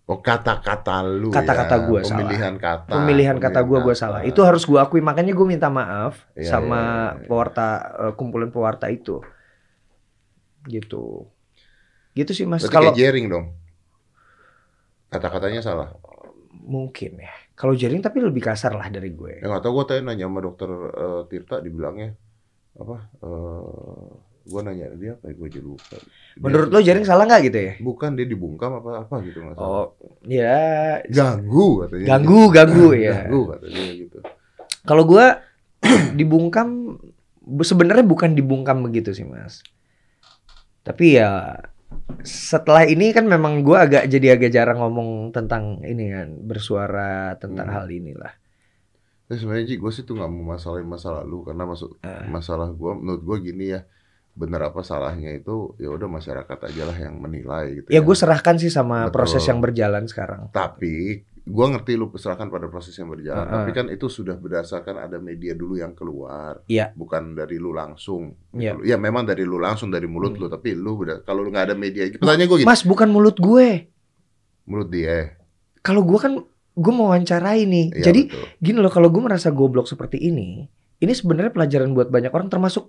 Oh 0.04 0.18
kata-kata 0.18 1.06
lu 1.06 1.30
Kata-kata 1.30 1.78
ya. 1.78 1.86
gua 1.86 2.00
salah. 2.02 2.26
Pemilihan 2.26 2.54
kata. 2.58 2.90
pemilihan 2.90 3.36
kata 3.38 3.60
gue 3.62 3.78
gue 3.80 3.94
salah 3.94 4.20
itu 4.26 4.40
harus 4.42 4.66
gue 4.66 4.76
akui 4.76 4.98
makanya 4.98 5.30
gue 5.30 5.46
minta 5.46 5.70
maaf 5.70 6.26
Iya, 6.34 6.58
sama 6.58 6.80
iya, 6.82 7.22
iya. 7.22 7.26
pewarta 7.30 7.66
eh, 8.02 8.12
kumpulan 8.18 8.50
pewarta 8.50 8.90
itu 8.90 9.22
gitu 10.66 11.26
gitu 12.12 12.30
sih 12.34 12.46
mas 12.46 12.66
kalau 12.66 12.92
jaring 12.92 13.26
dong. 13.30 13.46
Kata-katanya 15.08 15.60
salah. 15.60 15.88
mungkin 16.62 17.18
ya 17.18 17.32
kalau 17.58 17.74
jaring 17.74 17.98
tapi 17.98 18.22
lebih 18.22 18.38
kasar 18.42 18.70
lah 18.78 18.86
dari 18.86 19.10
gue 19.10 19.42
Ya 19.42 19.50
tahu 19.58 19.82
gue 19.82 19.84
tadi 19.88 20.00
nanya 20.06 20.30
sama 20.30 20.38
dokter 20.38 20.70
eh, 20.70 21.22
Tirta 21.26 21.58
dibilangnya 21.58 22.14
apa? 22.78 22.96
Eh 23.18 24.31
gue 24.44 24.60
nanya 24.60 24.86
dia 24.92 25.12
apa? 25.12 25.30
Gue 25.30 25.48
jadi 25.48 25.62
lupa. 25.62 25.94
Dia- 25.94 26.08
menurut 26.36 26.68
lo 26.68 26.78
jaring 26.78 27.02
salah 27.02 27.24
nggak 27.24 27.42
gitu 27.44 27.58
ya 27.58 27.72
Bukan 27.78 28.10
dia 28.12 28.24
dibungkam 28.24 28.70
apa 28.74 28.90
apa 29.00 29.14
gitu 29.22 29.38
nggak 29.38 29.54
salah. 29.54 29.70
Oh, 29.84 29.86
ya 30.24 30.98
Ganggu 31.04 31.68
katanya. 31.80 32.06
ganggu 32.08 32.40
ganggu 32.48 32.88
ya. 32.92 33.14
Ganggu 33.22 33.40
katanya 33.48 33.82
gitu. 33.92 34.18
Kalau 34.82 35.04
gua 35.04 35.26
dibungkam 36.12 36.98
bu- 37.38 37.62
sebenarnya 37.62 38.02
bukan 38.02 38.32
dibungkam 38.32 38.80
begitu 38.80 39.10
sih, 39.10 39.22
Mas. 39.22 39.62
Tapi 40.80 41.16
ya 41.16 41.58
setelah 42.20 42.82
ini 42.84 43.10
kan 43.10 43.24
memang 43.24 43.60
gua 43.60 43.84
agak 43.84 44.06
jadi 44.06 44.34
agak 44.34 44.50
jarang 44.50 44.78
ngomong 44.78 45.08
tentang 45.30 45.78
ini 45.82 46.10
kan, 46.10 46.28
bersuara 46.40 47.34
tentang 47.36 47.66
Hmm. 47.66 47.76
hal 47.76 47.86
inilah. 47.88 48.32
Tapi 49.22 49.38
sebenarnya 49.38 49.64
Ji, 49.66 49.76
gue 49.76 49.88
sih 49.88 50.02
tuh 50.02 50.14
nggak 50.14 50.28
mau 50.28 50.52
masalahin 50.52 50.84
masa 50.84 51.14
lalu 51.14 51.40
karena 51.42 51.64
masuk 51.64 51.96
Ah. 52.00 52.26
masalah 52.26 52.68
gue 52.68 52.92
menurut 52.92 53.22
gue 53.22 53.36
gini 53.44 53.64
ya 53.70 53.80
benar 54.32 54.64
apa 54.64 54.80
salahnya 54.80 55.28
itu 55.30 55.76
ya 55.76 55.88
udah 55.88 56.08
masyarakat 56.08 56.58
aja 56.64 56.82
lah 56.84 56.96
yang 56.96 57.16
menilai 57.16 57.78
gitu 57.78 57.88
Ya 57.88 58.00
gue 58.00 58.16
serahkan 58.16 58.56
sih 58.56 58.68
sama 58.68 59.06
Betul. 59.06 59.14
proses 59.14 59.44
yang 59.44 59.58
berjalan 59.58 60.04
sekarang. 60.04 60.48
tapi 60.50 61.20
gue 61.42 61.66
ngerti 61.68 61.98
lu 61.98 62.06
serahkan 62.08 62.46
pada 62.46 62.70
proses 62.70 62.94
yang 62.94 63.10
berjalan 63.10 63.34
Ah, 63.36 63.44
ah. 63.44 63.54
tapi 63.60 63.70
kan 63.72 63.86
itu 63.88 64.06
sudah 64.06 64.32
berdasarkan 64.34 64.94
ada 64.96 65.18
media 65.18 65.52
dulu 65.52 65.74
yang 65.74 65.90
keluar 65.92 66.62
Iya. 66.64 66.94
bukan 66.94 67.34
dari 67.34 67.58
lu 67.58 67.74
langsung 67.74 68.38
Iya. 68.52 68.78
ya 68.80 68.96
memang 68.96 69.26
dari 69.26 69.42
lu 69.42 69.58
langsung 69.58 69.90
dari 69.90 70.06
mulut 70.06 70.32
Hmm. 70.32 70.40
lu 70.40 70.46
tapi 70.46 70.72
lu 70.72 70.94
kalau 71.20 71.42
lu 71.42 71.50
nggak 71.50 71.66
ada 71.68 71.76
media 71.76 72.06
pertanyaan 72.08 72.46
gue 72.46 72.58
gitu 72.58 72.68
Mas, 72.68 72.82
bukan 72.82 73.10
mulut 73.10 73.36
gue. 73.36 73.90
mulut 74.64 74.88
dia 74.88 75.34
Kalau 75.82 76.00
gua 76.00 76.18
kan 76.20 76.32
gue 76.72 76.92
mau 76.94 77.10
wawancarai 77.10 77.66
nih. 77.66 77.86
Iya, 77.90 78.04
Jadi 78.06 78.20
betul. 78.30 78.46
gini 78.62 78.78
loh 78.78 78.88
kalau 78.88 79.10
gue 79.10 79.18
merasa 79.20 79.50
goblok 79.50 79.84
seperti 79.84 80.16
ini 80.16 80.64
ini 80.96 81.12
sebenarnya 81.12 81.50
pelajaran 81.50 81.90
buat 81.90 82.06
banyak 82.06 82.30
orang 82.30 82.46
termasuk 82.46 82.86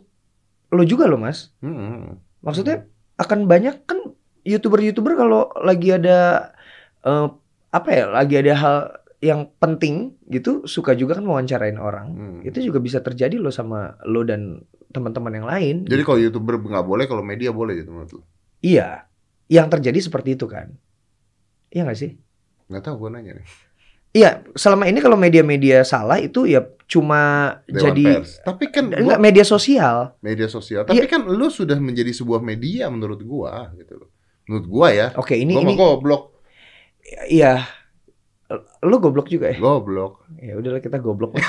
lo 0.73 0.83
juga 0.83 1.05
loh 1.05 1.21
mas. 1.21 1.53
Hmm. 1.61 2.17
maksudnya 2.43 2.89
akan 3.21 3.45
banyak 3.47 3.85
kan 3.85 4.17
youtuber-youtuber 4.43 5.15
kalau 5.15 5.47
lagi 5.61 5.93
ada 5.95 6.51
eh, 7.05 7.27
apa 7.73 7.89
ya 7.89 8.05
lagi 8.09 8.35
ada 8.41 8.53
hal 8.57 8.77
yang 9.23 9.47
penting 9.55 10.19
gitu 10.27 10.67
suka 10.67 10.97
juga 10.97 11.21
kan 11.21 11.23
mewawancarain 11.23 11.79
orang. 11.79 12.07
Hmm. 12.11 12.39
itu 12.43 12.59
juga 12.59 12.83
bisa 12.83 12.99
terjadi 12.99 13.39
loh 13.39 13.53
sama 13.53 13.95
lo 14.03 14.25
dan 14.27 14.65
teman-teman 14.91 15.33
yang 15.33 15.47
lain. 15.47 15.75
Jadi 15.87 16.03
kalau 16.05 16.19
youtuber 16.19 16.59
nggak 16.59 16.85
boleh 16.85 17.05
kalau 17.07 17.23
media 17.25 17.49
boleh 17.49 17.77
gitu 17.79 17.89
menurut 17.93 18.11
lu 18.13 18.21
iya. 18.59 19.07
Yang 19.51 19.77
terjadi 19.77 19.99
seperti 20.09 20.39
itu 20.39 20.49
kan. 20.49 20.73
Iya 21.69 21.85
nggak 21.85 21.99
sih? 21.99 22.15
Nggak 22.71 22.83
tahu 22.89 22.95
gue 23.05 23.09
nanya 23.11 23.31
nih 23.37 23.47
iya 24.13 24.29
selama 24.53 24.85
ini 24.85 24.97
kalau 24.97 25.13
media-media 25.15 25.81
salah 25.83 26.15
itu 26.17 26.45
ya 26.45 26.61
cuma 26.85 27.21
Dewan 27.65 27.81
jadi 27.89 28.05
pers. 28.15 28.37
tapi 28.39 28.69
kan 28.69 28.87
gua- 28.87 28.99
enggak 28.99 29.19
media 29.19 29.41
sosial 29.43 30.13
media 30.19 30.45
sosial. 30.47 30.85
Tapi 30.85 30.95
Iya. 30.95 31.09
kan 31.09 31.25
lu 31.25 31.49
sudah 31.49 31.75
menjadi 31.75 32.11
sebuah 32.11 32.39
media 32.39 32.87
menurut 32.87 33.19
gua 33.19 33.73
gitu 33.73 33.97
loh. 33.97 34.09
Menurut 34.43 34.67
gua 34.67 34.87
ya. 34.89 35.07
oke 35.13 35.33
ini 35.33 35.51
gua 35.51 35.63
ini 35.63 35.73
goblok, 35.73 36.23
iya 37.27 37.65
lo 38.79 38.97
goblok 38.97 39.25
juga 39.27 39.49
ya 39.49 39.57
goblok. 39.57 40.29
ya 40.37 40.53
udahlah 40.53 40.77
kita 40.77 40.99
goblok 40.99 41.33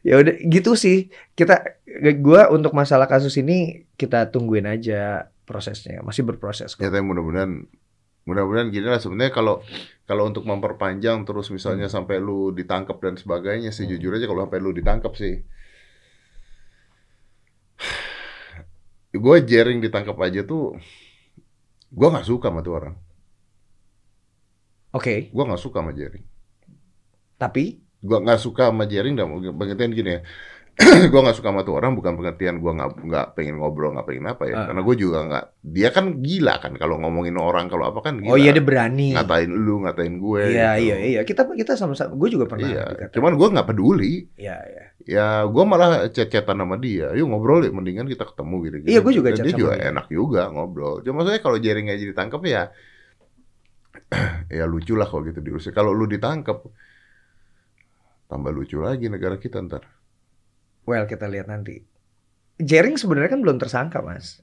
ya 0.00 0.14
udah 0.16 0.34
gitu 0.42 0.72
sih 0.74 1.08
kita 1.32 1.76
gua 2.18 2.48
untuk 2.48 2.72
masalah 2.72 3.04
kasus 3.04 3.36
ini 3.36 3.56
kita 3.94 4.28
tungguin 4.28 4.64
aja 4.64 5.28
prosesnya 5.42 6.00
masih 6.02 6.24
berproses 6.24 6.72
Ya 6.72 6.88
kok. 6.88 6.90
tapi 6.90 7.00
mudah-mudahan 7.02 7.64
mudah-mudahan 8.28 8.68
gini 8.68 8.84
lah 8.84 9.00
sebenarnya 9.00 9.32
kalau 9.32 9.64
kalau 10.04 10.28
untuk 10.28 10.44
memperpanjang 10.44 11.24
terus 11.24 11.48
misalnya 11.48 11.88
sampai 11.88 12.20
lu 12.20 12.52
ditangkap 12.52 13.00
dan 13.00 13.16
sebagainya 13.16 13.72
sih 13.72 13.88
Hmm. 13.88 13.92
jujur 13.96 14.12
aja 14.16 14.26
kalau 14.28 14.44
sampai 14.44 14.60
lu 14.60 14.70
ditangkap 14.76 15.12
sih. 15.16 15.34
Gue 19.24 19.36
jaring 19.40 19.80
ditangkap 19.80 20.16
aja 20.20 20.44
tuh 20.44 20.76
gua 21.88 22.08
nggak 22.12 22.28
suka 22.28 22.52
sama 22.52 22.60
tuh 22.60 22.74
orang. 22.76 22.94
Oke. 24.92 25.32
Gua 25.32 25.44
nggak 25.48 25.62
suka 25.64 25.80
sama 25.80 25.92
jaring. 25.96 26.24
Tapi? 27.40 27.64
Gua 28.04 28.18
nggak 28.20 28.40
suka 28.44 28.68
sama 28.68 28.84
jaring 28.84 29.16
dan 29.16 29.26
pengertian 29.56 29.92
gini 29.96 30.10
ya 30.16 30.22
gua 31.10 31.20
nggak 31.26 31.36
suka 31.42 31.50
sama 31.50 31.66
tuh 31.66 31.74
orang 31.74 31.98
bukan 31.98 32.14
pengertian 32.14 32.62
gua 32.62 32.70
nggak 32.70 32.90
nggak 33.02 33.26
pengen 33.34 33.58
ngobrol 33.58 33.90
nggak 33.98 34.06
pengen 34.06 34.30
apa 34.30 34.46
ya. 34.46 34.54
Ah. 34.54 34.66
karena 34.70 34.80
gue 34.86 34.94
juga 34.94 35.18
nggak 35.26 35.44
dia 35.74 35.88
kan 35.90 36.04
gila 36.22 36.54
kan 36.62 36.72
kalau 36.78 37.02
ngomongin 37.02 37.34
orang 37.34 37.66
kalau 37.66 37.90
apa 37.90 37.98
kan 37.98 38.22
gila. 38.22 38.30
Oh 38.30 38.38
iya 38.38 38.54
dia 38.54 38.62
berani. 38.62 39.10
Ngatain 39.10 39.50
lu 39.50 39.82
ngatain 39.82 40.14
gue 40.22 40.42
iya 40.54 40.78
gitu. 40.78 40.86
iya 40.86 40.96
iya. 41.02 41.20
Kita 41.26 41.50
kita 41.50 41.74
sama-sama 41.74 42.14
gue 42.14 42.28
juga 42.30 42.46
pernah 42.46 42.70
Iya, 42.70 43.10
cuman 43.10 43.34
gua 43.34 43.48
nggak 43.58 43.68
peduli. 43.74 44.30
Iya 44.38 44.56
iya. 44.70 44.84
Ya 45.02 45.26
gua 45.50 45.64
malah 45.66 45.90
chat-chatan 46.14 46.62
sama 46.62 46.78
dia. 46.78 47.10
Yuk 47.10 47.26
ngobrol 47.26 47.66
yuk 47.66 47.74
mendingan 47.74 48.06
kita 48.06 48.22
ketemu 48.22 48.56
gitu 48.70 48.76
gitu 48.86 48.88
Iya, 48.94 49.00
gua 49.02 49.12
juga 49.12 49.28
Dan 49.34 49.36
chat 49.42 49.44
dia 49.44 49.52
sama 49.52 49.60
juga 49.66 49.74
dia. 49.74 49.88
enak 49.90 50.06
juga 50.14 50.42
ngobrol. 50.54 50.94
Cuma 51.02 51.14
maksudnya 51.26 51.42
kalau 51.42 51.58
jaring 51.58 51.90
aja 51.90 52.04
ditangkap 52.06 52.40
ya 52.46 52.62
ya 54.62 54.64
lucu 54.64 54.94
lah 54.94 55.10
kalau 55.10 55.26
gitu 55.26 55.42
diusir. 55.42 55.74
Kalau 55.74 55.90
lu 55.90 56.06
ditangkap 56.06 56.62
tambah 58.30 58.52
lucu 58.54 58.78
lagi 58.78 59.10
negara 59.10 59.40
kita 59.40 59.58
ntar 59.66 59.82
well 60.88 61.04
kita 61.04 61.28
lihat 61.28 61.46
nanti 61.52 61.84
Jering 62.58 62.96
sebenarnya 62.98 63.30
kan 63.36 63.40
belum 63.44 63.58
tersangka 63.62 64.00
mas 64.00 64.40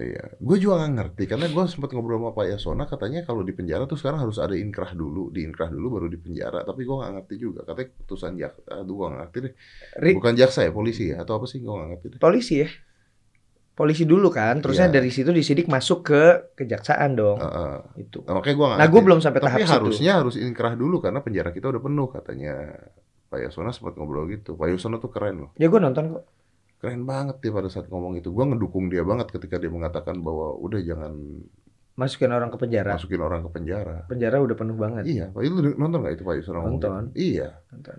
Iya, 0.00 0.32
gue 0.40 0.56
juga 0.56 0.80
gak 0.80 0.92
ngerti 0.96 1.22
karena 1.28 1.44
gue 1.52 1.60
sempat 1.68 1.92
ngobrol 1.92 2.16
sama 2.16 2.32
Pak 2.32 2.46
Yasona 2.56 2.88
katanya 2.88 3.20
kalau 3.28 3.44
di 3.44 3.52
penjara 3.52 3.84
tuh 3.84 4.00
sekarang 4.00 4.24
harus 4.24 4.40
ada 4.40 4.56
inkrah 4.56 4.96
dulu, 4.96 5.28
di 5.28 5.44
inkrah 5.44 5.68
dulu 5.68 6.00
baru 6.00 6.06
di 6.08 6.16
penjara. 6.16 6.64
Tapi 6.64 6.88
gue 6.88 6.96
gak 7.04 7.12
ngerti 7.20 7.34
juga, 7.36 7.60
katanya 7.68 7.88
keputusan 7.92 8.32
jaksa, 8.40 8.80
aduh 8.80 8.94
gue 8.96 9.06
gak 9.12 9.18
ngerti 9.20 9.36
deh. 9.44 9.52
Ri- 10.00 10.16
Bukan 10.16 10.34
jaksa 10.40 10.60
ya, 10.64 10.72
polisi 10.72 11.12
ya 11.12 11.20
atau 11.20 11.36
apa 11.36 11.44
sih 11.44 11.60
gue 11.60 11.68
gak 11.68 11.88
ngerti 11.92 12.06
deh. 12.16 12.18
polisi 12.24 12.54
ya 12.64 12.68
polisi 13.76 14.04
dulu 14.04 14.28
kan 14.28 14.60
terusnya 14.60 14.88
Iya. 14.88 14.96
dari 15.00 15.10
situ 15.12 15.30
disidik 15.32 15.64
masuk 15.68 16.04
ke 16.04 16.22
kejaksaan 16.56 17.16
dong 17.16 17.38
Heeh. 17.40 17.76
itu 18.00 18.20
Nah, 18.24 18.40
makanya 18.40 18.56
gue 18.56 18.66
gak 18.72 18.78
nah 18.80 18.88
gue 18.92 19.00
belum 19.04 19.20
sampai 19.24 19.40
tahap 19.40 19.56
Tapi 19.56 19.64
situ 19.64 19.72
harusnya 19.76 20.12
harus 20.20 20.34
inkrah 20.36 20.74
dulu 20.76 20.96
karena 21.00 21.20
penjara 21.24 21.50
kita 21.52 21.68
udah 21.72 21.82
penuh 21.84 22.08
katanya. 22.08 22.52
Pak 23.30 23.38
Yasona 23.40 23.70
sempat 23.70 23.94
ngobrol 23.94 24.26
gitu. 24.28 24.58
Pak 24.58 24.68
Yasona 24.68 24.98
tuh 24.98 25.08
keren 25.08 25.46
loh, 25.46 25.50
ya 25.54 25.70
gue 25.70 25.78
nonton 25.78 26.04
kok 26.12 26.24
keren 26.76 27.04
banget 27.04 27.38
dia 27.38 27.52
pada 27.52 27.70
saat 27.70 27.86
ngomong 27.86 28.18
itu. 28.18 28.28
Gue 28.28 28.42
ngedukung 28.44 28.90
dia 28.90 29.00
banget 29.00 29.30
ketika 29.30 29.56
dia 29.56 29.70
mengatakan 29.70 30.18
bahwa 30.18 30.56
udah 30.56 30.80
jangan 30.80 31.14
masukin 31.94 32.32
orang 32.32 32.48
ke 32.48 32.56
penjara 32.56 32.96
masukin 32.96 33.20
orang 33.20 33.44
ke 33.44 33.50
penjara. 33.52 34.08
penjara 34.08 34.40
udah 34.40 34.56
penuh 34.56 34.72
banget 34.72 35.04
Iya, 35.04 35.26
Pak 35.28 35.42
lu 35.44 35.76
nonton 35.76 36.00
gak 36.00 36.16
itu 36.16 36.24
Pak 36.24 36.34
Yasona 36.40 36.58
ngomong 36.58 36.80
Nonton. 36.80 37.02
gitu? 37.12 37.18
Iya, 37.36 37.48
Nonton. 37.70 37.98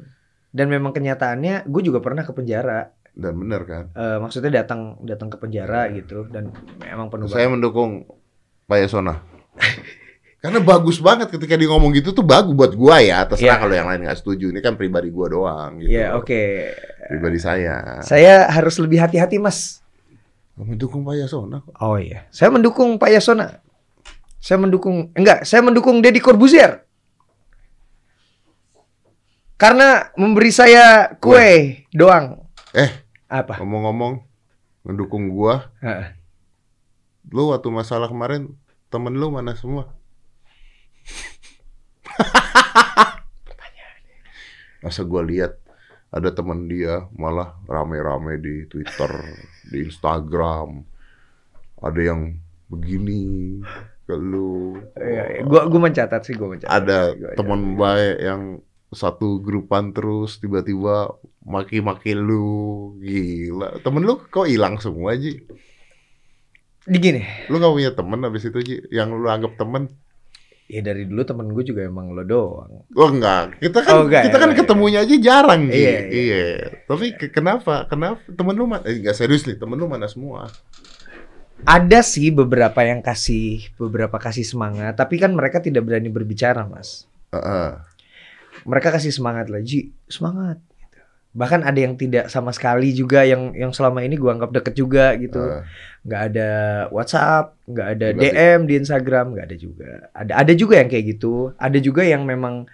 dan 0.52 0.68
memang 0.68 0.92
kenyataannya 0.92 1.56
gue 1.70 1.82
juga 1.86 2.00
pernah 2.02 2.26
ke 2.26 2.34
penjara 2.34 2.92
dan 3.14 3.34
bener 3.38 3.62
kan. 3.64 3.86
Eh, 3.94 4.18
maksudnya 4.18 4.64
datang 4.64 4.98
datang 5.04 5.30
ke 5.30 5.38
penjara 5.38 5.86
gitu 5.94 6.26
dan 6.28 6.50
memang 6.82 7.14
penuh 7.14 7.28
Saya 7.28 7.46
banget 7.46 7.56
mendukung 7.62 8.10
Pak 8.66 8.78
Yasona. 8.82 9.16
Karena 10.42 10.58
bagus 10.58 10.98
banget 10.98 11.30
ketika 11.30 11.54
dia 11.54 11.70
ngomong 11.70 11.94
gitu 11.94 12.18
tuh 12.18 12.26
bagus 12.26 12.58
buat 12.58 12.74
gua 12.74 12.98
ya. 12.98 13.22
Iya. 13.22 13.30
Terserah 13.30 13.58
kalau 13.62 13.74
yang 13.78 13.86
lain 13.86 14.10
nggak 14.10 14.18
setuju. 14.18 14.50
Ini 14.50 14.58
kan 14.60 14.74
pribadi 14.74 15.14
gua 15.14 15.30
doang 15.30 15.78
gitu. 15.78 15.94
ya 15.94 16.18
oke 16.18 16.42
Pribadi 17.08 17.38
saya. 17.38 18.02
saya 18.02 18.50
harus 18.50 18.82
lebih 18.82 18.98
hati-hati 18.98 19.38
mas 19.38 19.86
Mendukung 20.58 21.02
Pak 21.06 21.16
Yasona 21.18 21.62
kok. 21.62 21.74
oh 21.80 21.98
iya 21.98 22.26
saya 22.34 22.50
mendukung 22.50 22.98
Pak 22.98 23.10
Yasona 23.14 23.62
saya 24.42 24.58
mendukung 24.58 25.10
enggak 25.14 25.46
saya 25.46 25.62
mendukung 25.62 26.02
Deddy 26.02 26.18
Corbuzier 26.18 26.86
Karena 29.58 30.10
memberi 30.18 30.50
saya 30.50 31.14
kue 31.22 31.86
doang. 31.94 32.42
Eh. 32.74 32.90
Apa? 33.30 33.62
Ngomong-ngomong 33.62 34.26
ngedukung 34.82 35.30
gua, 35.30 35.70
Heeh. 35.86 36.18
lu 37.30 37.54
waktu 37.54 37.70
masalah 37.70 38.10
kemarin 38.10 38.58
temen 38.90 39.14
lu 39.14 39.30
mana 39.30 39.54
semua? 39.54 39.94
Masa 44.92 45.08
gua 45.08 45.24
lihat 45.24 45.56
ada 46.12 46.36
temen 46.36 46.68
dia 46.68 47.08
malah 47.16 47.56
rame-rame 47.64 48.36
di 48.44 48.68
Twitter, 48.68 49.08
di 49.72 49.88
Instagram. 49.88 50.84
Ada 51.80 52.12
yang 52.12 52.36
begini 52.68 53.56
ke 54.04 54.20
lu. 54.20 54.76
Iya, 55.00 55.40
iya. 55.40 55.42
Gua 55.48 55.72
gua 55.72 55.88
mencatat 55.88 56.28
sih, 56.28 56.36
gua 56.36 56.52
mencatat. 56.52 56.68
ada 56.68 57.16
teman 57.40 57.80
baik 57.80 58.18
yang 58.20 58.42
satu 58.92 59.40
grupan 59.40 59.96
terus 59.96 60.36
tiba-tiba 60.44 61.16
maki-maki 61.48 62.12
lu 62.12 62.92
gila 63.00 63.80
temen 63.80 64.04
lu 64.04 64.20
kok 64.20 64.52
hilang 64.52 64.84
semua 64.84 65.16
Ji 65.16 65.40
Di 66.84 67.00
gini. 67.00 67.24
lu 67.48 67.56
gak 67.64 67.72
punya 67.72 67.96
temen 67.96 68.20
abis 68.28 68.52
itu 68.52 68.60
Ji 68.60 68.76
yang 68.92 69.16
lu 69.16 69.32
anggap 69.32 69.56
temen 69.56 69.88
Ya 70.72 70.80
dari 70.80 71.04
dulu 71.04 71.20
temen 71.22 71.52
gue 71.52 71.64
juga 71.64 71.84
emang 71.84 72.16
lo 72.16 72.24
doang. 72.24 72.88
oh 72.88 73.10
enggak 73.12 73.60
kita 73.60 73.84
kan 73.84 73.92
Oh, 73.92 74.04
enggak, 74.08 74.24
kita 74.24 74.38
kan 74.40 74.48
enggak, 74.48 74.64
ketemunya 74.64 75.04
aja 75.04 75.16
jarang 75.20 75.68
Ji 75.68 75.76
Iya, 75.76 75.98
iya, 76.08 76.40
iya. 76.48 76.68
tapi 76.88 77.12
ke- 77.12 77.28
kenapa 77.28 77.84
kenapa 77.86 78.24
temen 78.26 78.56
lu 78.56 78.64
mana 78.66 78.80
eh, 78.86 78.96
enggak 78.98 79.14
serius 79.14 79.44
nih 79.44 79.60
temen 79.60 79.76
lu 79.76 79.86
mana 79.86 80.08
semua 80.08 80.48
Ada 81.62 82.02
sih 82.02 82.32
beberapa 82.32 82.82
yang 82.82 83.00
kasih 83.00 83.70
beberapa 83.76 84.18
kasih 84.18 84.42
semangat, 84.42 84.96
tapi 84.96 85.20
kan 85.20 85.30
mereka 85.30 85.60
tidak 85.60 85.86
berani 85.86 86.10
berbicara, 86.10 86.66
Mas. 86.66 87.06
Heeh. 87.30 87.78
Mereka 88.64 88.90
kasih 88.90 89.14
semangat 89.14 89.46
lah, 89.46 89.62
Ji, 89.62 89.94
semangat. 90.08 90.58
Bahkan 91.32 91.64
ada 91.64 91.80
yang 91.80 91.96
tidak 91.96 92.28
sama 92.28 92.52
sekali 92.52 92.92
juga 92.92 93.24
yang 93.24 93.56
yang 93.56 93.72
selama 93.72 94.04
ini 94.04 94.20
gua 94.20 94.36
anggap 94.36 94.52
deket 94.52 94.76
juga 94.76 95.16
gitu. 95.16 95.40
Heeh. 95.40 95.64
nggak 96.02 96.22
ada 96.34 96.50
WhatsApp, 96.90 97.62
nggak 97.64 97.88
ada 97.88 98.08
Berarti- 98.12 98.34
DM 98.34 98.60
di 98.66 98.74
Instagram, 98.76 99.26
nggak 99.32 99.46
ada 99.46 99.56
juga. 99.56 99.90
Ada 100.12 100.34
ada 100.34 100.54
juga 100.54 100.74
yang 100.76 100.90
kayak 100.90 101.06
gitu. 101.14 101.34
Ada 101.56 101.78
juga 101.78 102.02
yang 102.02 102.26
memang 102.26 102.66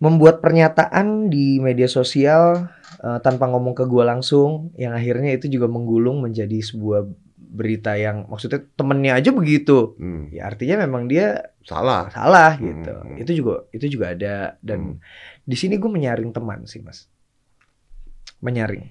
membuat 0.00 0.40
pernyataan 0.40 1.28
di 1.28 1.60
media 1.60 1.84
sosial 1.86 2.72
eh, 2.98 3.18
tanpa 3.20 3.46
ngomong 3.46 3.72
ke 3.72 3.84
gua 3.84 4.08
langsung, 4.08 4.72
yang 4.74 4.90
akhirnya 4.90 5.36
itu 5.36 5.46
juga 5.46 5.68
menggulung 5.68 6.20
menjadi 6.20 6.58
sebuah 6.58 7.04
berita 7.36 7.94
yang 7.94 8.24
maksudnya 8.24 8.62
temennya 8.72 9.18
aja 9.18 9.30
begitu. 9.30 9.98
Hmm, 9.98 10.30
Ya 10.30 10.46
artinya 10.46 10.80
memang 10.80 11.04
dia 11.04 11.50
salah 11.60 12.06
salah 12.08 12.56
Hmm, 12.56 12.64
gitu. 12.64 12.94
hmm. 12.94 13.16
Itu 13.20 13.30
juga 13.34 13.52
itu 13.70 13.86
juga 13.90 14.06
ada 14.14 14.34
dan 14.62 15.02
di 15.50 15.58
sini 15.58 15.82
gue 15.82 15.90
menyaring 15.90 16.30
teman 16.30 16.62
sih 16.70 16.78
mas, 16.78 17.10
menyaring. 18.38 18.86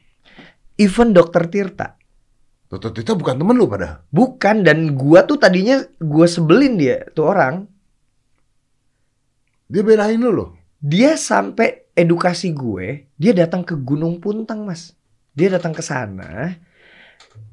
Even 0.80 1.16
dokter 1.16 1.48
Tirta 1.48 2.00
Tuh, 2.70 2.78
itu 2.94 3.14
bukan 3.18 3.34
temen 3.34 3.58
lu 3.58 3.66
pada 3.66 4.06
Bukan 4.14 4.62
dan 4.62 4.94
gua 4.94 5.26
tuh 5.26 5.42
tadinya 5.42 5.82
gua 5.98 6.30
sebelin 6.30 6.78
dia 6.78 7.02
tuh 7.18 7.26
orang. 7.26 7.66
dia 9.66 9.82
belain 9.82 10.22
lu 10.22 10.30
loh 10.30 10.50
Dia 10.78 11.18
sampai 11.18 11.90
edukasi 11.98 12.56
gue, 12.56 13.12
dia 13.20 13.36
datang 13.36 13.68
ke 13.68 13.76
Gunung 13.76 14.24
Puntang, 14.24 14.64
Mas. 14.64 14.96
Dia 15.36 15.52
datang 15.52 15.76
ke 15.76 15.84
sana. 15.84 16.56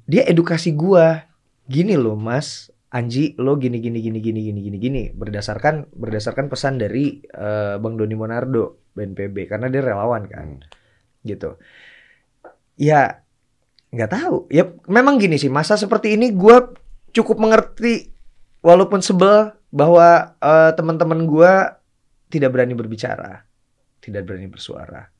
Dia 0.06 0.22
edukasi 0.30 0.70
gua. 0.70 1.26
Gini 1.66 1.98
loh, 1.98 2.14
Mas. 2.14 2.70
Anji, 2.94 3.34
lo 3.34 3.58
gini 3.58 3.82
gini 3.82 3.98
gini 3.98 4.22
gini 4.22 4.40
gini 4.46 4.60
gini 4.62 4.78
gini 4.78 5.02
berdasarkan 5.10 5.90
berdasarkan 5.90 6.46
pesan 6.46 6.78
dari 6.78 7.18
eh, 7.18 7.76
Bang 7.82 7.98
Doni 7.98 8.14
Monardo 8.14 8.85
BNPB 8.96 9.46
karena 9.46 9.68
dia 9.68 9.84
relawan 9.84 10.24
kan. 10.26 10.64
Gitu. 11.20 11.60
Ya 12.74 13.20
nggak 13.92 14.10
tahu. 14.10 14.48
Ya 14.48 14.72
memang 14.88 15.20
gini 15.20 15.36
sih, 15.36 15.52
masa 15.52 15.76
seperti 15.76 16.16
ini 16.16 16.32
gua 16.32 16.72
cukup 17.12 17.36
mengerti 17.36 18.10
walaupun 18.64 19.04
sebel 19.04 19.52
bahwa 19.68 20.34
eh, 20.40 20.70
teman-teman 20.72 21.28
gua 21.28 21.76
tidak 22.26 22.56
berani 22.56 22.74
berbicara, 22.74 23.44
tidak 24.00 24.26
berani 24.26 24.48
bersuara. 24.50 25.12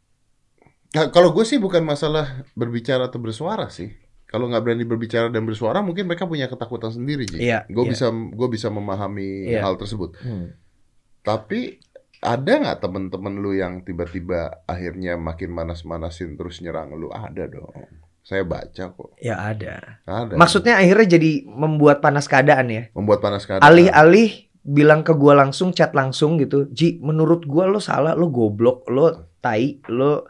Nah, 0.96 1.12
kalau 1.12 1.28
gue 1.34 1.44
sih 1.44 1.60
bukan 1.60 1.84
masalah 1.84 2.46
berbicara 2.56 3.06
atau 3.12 3.20
bersuara 3.20 3.68
sih. 3.68 3.92
Kalau 4.26 4.48
nggak 4.50 4.64
berani 4.64 4.82
berbicara 4.82 5.28
dan 5.30 5.44
bersuara, 5.44 5.84
mungkin 5.84 6.08
mereka 6.08 6.24
punya 6.26 6.48
ketakutan 6.48 6.90
sendiri. 6.90 7.28
Iya, 7.30 7.68
Gue 7.70 7.84
iya. 7.86 7.90
bisa, 7.94 8.06
gue 8.10 8.48
bisa 8.48 8.68
memahami 8.72 9.52
Iya. 9.54 9.60
hal 9.62 9.76
tersebut. 9.76 10.16
Tapi 11.22 11.78
ada 12.26 12.52
nggak 12.58 12.82
temen-temen 12.82 13.34
lu 13.38 13.54
yang 13.54 13.86
tiba-tiba 13.86 14.66
akhirnya 14.66 15.14
makin 15.14 15.54
manas-manasin 15.54 16.34
terus 16.34 16.58
nyerang 16.58 16.90
lu? 16.98 17.14
Ada 17.14 17.46
dong. 17.46 17.70
Saya 18.26 18.42
baca 18.42 18.90
kok. 18.90 19.14
Ya 19.22 19.38
ada. 19.38 20.02
Ada. 20.02 20.34
Maksudnya 20.34 20.82
akhirnya 20.82 21.14
jadi 21.14 21.46
membuat 21.46 22.02
panas 22.02 22.26
keadaan 22.26 22.66
ya. 22.66 22.82
membuat 22.90 23.22
panas 23.22 23.46
keadaan. 23.46 23.62
Alih-alih 23.62 24.50
bilang 24.66 25.06
ke 25.06 25.14
gua 25.14 25.38
langsung, 25.38 25.70
chat 25.70 25.94
langsung 25.94 26.34
gitu. 26.42 26.66
Ji, 26.74 26.98
menurut 26.98 27.46
gua 27.46 27.70
lo 27.70 27.78
salah, 27.78 28.18
lo 28.18 28.26
goblok, 28.34 28.82
lo 28.90 29.38
tai, 29.38 29.78
lo 29.86 30.26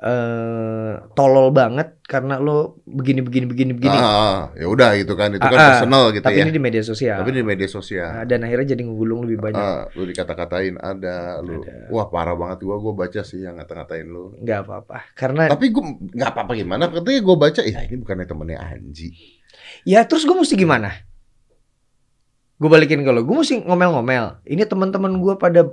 eh 0.00 0.92
tolol 1.12 1.52
banget 1.52 2.00
karena 2.08 2.40
lo 2.40 2.80
begini 2.88 3.20
begini 3.20 3.44
begini 3.44 3.72
begini. 3.76 3.92
Ah, 3.92 4.48
ya 4.56 4.64
udah 4.64 4.96
gitu 4.96 5.12
kan. 5.12 5.28
Itu 5.36 5.44
kan 5.44 5.52
Ah, 5.52 5.60
ah. 5.60 5.68
personal 5.76 6.04
gitu 6.16 6.24
Tapi 6.24 6.40
ya. 6.40 6.44
ini 6.48 6.52
di 6.56 6.62
media 6.62 6.80
sosial. 6.80 7.20
Tapi 7.20 7.36
di 7.36 7.44
media 7.44 7.68
sosial. 7.68 8.08
Nah, 8.16 8.24
dan 8.24 8.40
akhirnya 8.48 8.72
jadi 8.72 8.80
ngegulung 8.80 9.28
lebih 9.28 9.38
banyak. 9.44 9.60
Ah, 9.60 9.84
lu 9.92 10.08
dikata-katain 10.08 10.80
ada 10.80 11.44
lu. 11.44 11.60
Ada. 11.60 11.92
Wah, 11.92 12.08
parah 12.08 12.32
banget 12.32 12.64
gua 12.64 12.80
gua 12.80 12.96
baca 12.96 13.20
sih 13.20 13.44
yang 13.44 13.60
ngata-ngatain 13.60 14.08
lu. 14.08 14.32
nggak 14.40 14.60
apa-apa. 14.64 14.98
Karena 15.12 15.52
Tapi 15.52 15.68
gua 15.68 15.84
nggak 15.92 16.30
apa-apa 16.32 16.52
gimana? 16.56 16.88
Katanya 16.88 17.20
gua 17.20 17.36
baca, 17.36 17.60
ya 17.60 17.78
ini 17.84 17.96
bukannya 18.00 18.24
temennya 18.24 18.56
Anji. 18.56 19.12
Ya 19.84 20.04
terus 20.08 20.24
gue 20.24 20.32
mesti 20.32 20.56
gimana? 20.56 20.92
Gue 22.56 22.68
balikin 22.68 23.00
ke 23.00 23.08
lo, 23.08 23.24
gue 23.24 23.32
mesti 23.32 23.64
ngomel-ngomel. 23.64 24.44
Ini 24.44 24.68
teman-teman 24.68 25.16
gue 25.16 25.34
pada 25.40 25.64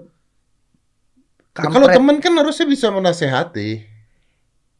Kalau 1.52 1.88
temen 1.90 2.22
kan 2.22 2.32
harusnya 2.38 2.64
bisa 2.64 2.88
menasehati, 2.94 3.84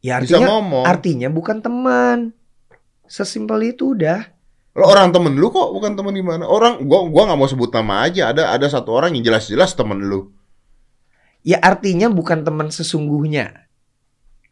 ya 0.04 0.22
bisa 0.22 0.38
artinya 0.38 0.48
ngomong. 0.54 0.84
artinya 0.86 1.28
bukan 1.30 1.58
teman. 1.62 2.18
Sesimpel 3.08 3.72
itu 3.72 3.96
udah. 3.96 4.20
Lo 4.78 4.84
orang 4.86 5.10
temen 5.10 5.34
lu 5.34 5.50
kok, 5.50 5.74
bukan 5.74 5.96
temen 5.98 6.14
gimana? 6.14 6.46
Orang 6.46 6.86
gua 6.86 7.08
gua 7.08 7.32
nggak 7.32 7.38
mau 7.40 7.48
sebut 7.50 7.72
nama 7.72 8.06
aja. 8.06 8.30
Ada 8.30 8.54
ada 8.54 8.66
satu 8.68 8.94
orang 8.94 9.16
yang 9.16 9.26
jelas-jelas 9.26 9.74
temen 9.74 9.98
lu. 10.06 10.30
Ya 11.42 11.58
artinya 11.58 12.06
bukan 12.12 12.44
teman 12.44 12.68
sesungguhnya. 12.70 13.66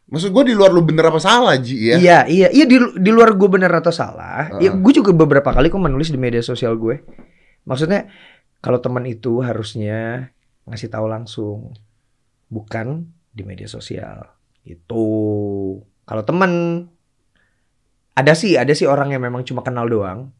Maksud 0.07 0.31
gua 0.31 0.43
di 0.47 0.55
luar 0.55 0.71
lu 0.71 0.83
bener 0.83 1.11
apa 1.11 1.19
salah, 1.19 1.55
Ji 1.59 1.91
ya? 1.91 1.99
Iya, 1.99 2.19
iya, 2.31 2.47
iya 2.51 2.63
di, 2.63 2.79
di 2.79 3.11
luar 3.11 3.35
gue 3.35 3.49
bener 3.51 3.67
atau 3.67 3.91
salah. 3.91 4.55
Ya 4.55 4.71
Heeh. 4.71 4.79
gue 4.79 4.93
juga 4.95 5.11
beberapa 5.11 5.51
kali 5.51 5.67
kok 5.67 5.83
menulis 5.83 6.07
di 6.07 6.15
media 6.15 6.39
sosial 6.39 6.79
gue. 6.79 7.03
Maksudnya 7.67 8.07
kalau 8.63 8.79
teman 8.79 9.03
itu 9.03 9.43
harusnya 9.43 10.31
ngasih 10.63 10.87
tahu 10.87 11.11
langsung, 11.11 11.75
bukan 12.47 13.11
di 13.35 13.43
media 13.43 13.67
sosial. 13.67 14.36
Itu 14.67 15.05
kalau 16.03 16.23
teman 16.27 16.51
ada 18.17 18.33
sih, 18.33 18.59
ada 18.59 18.73
sih 18.73 18.89
orang 18.89 19.13
yang 19.13 19.23
memang 19.23 19.47
cuma 19.47 19.61
kenal 19.63 19.87
doang. 19.87 20.33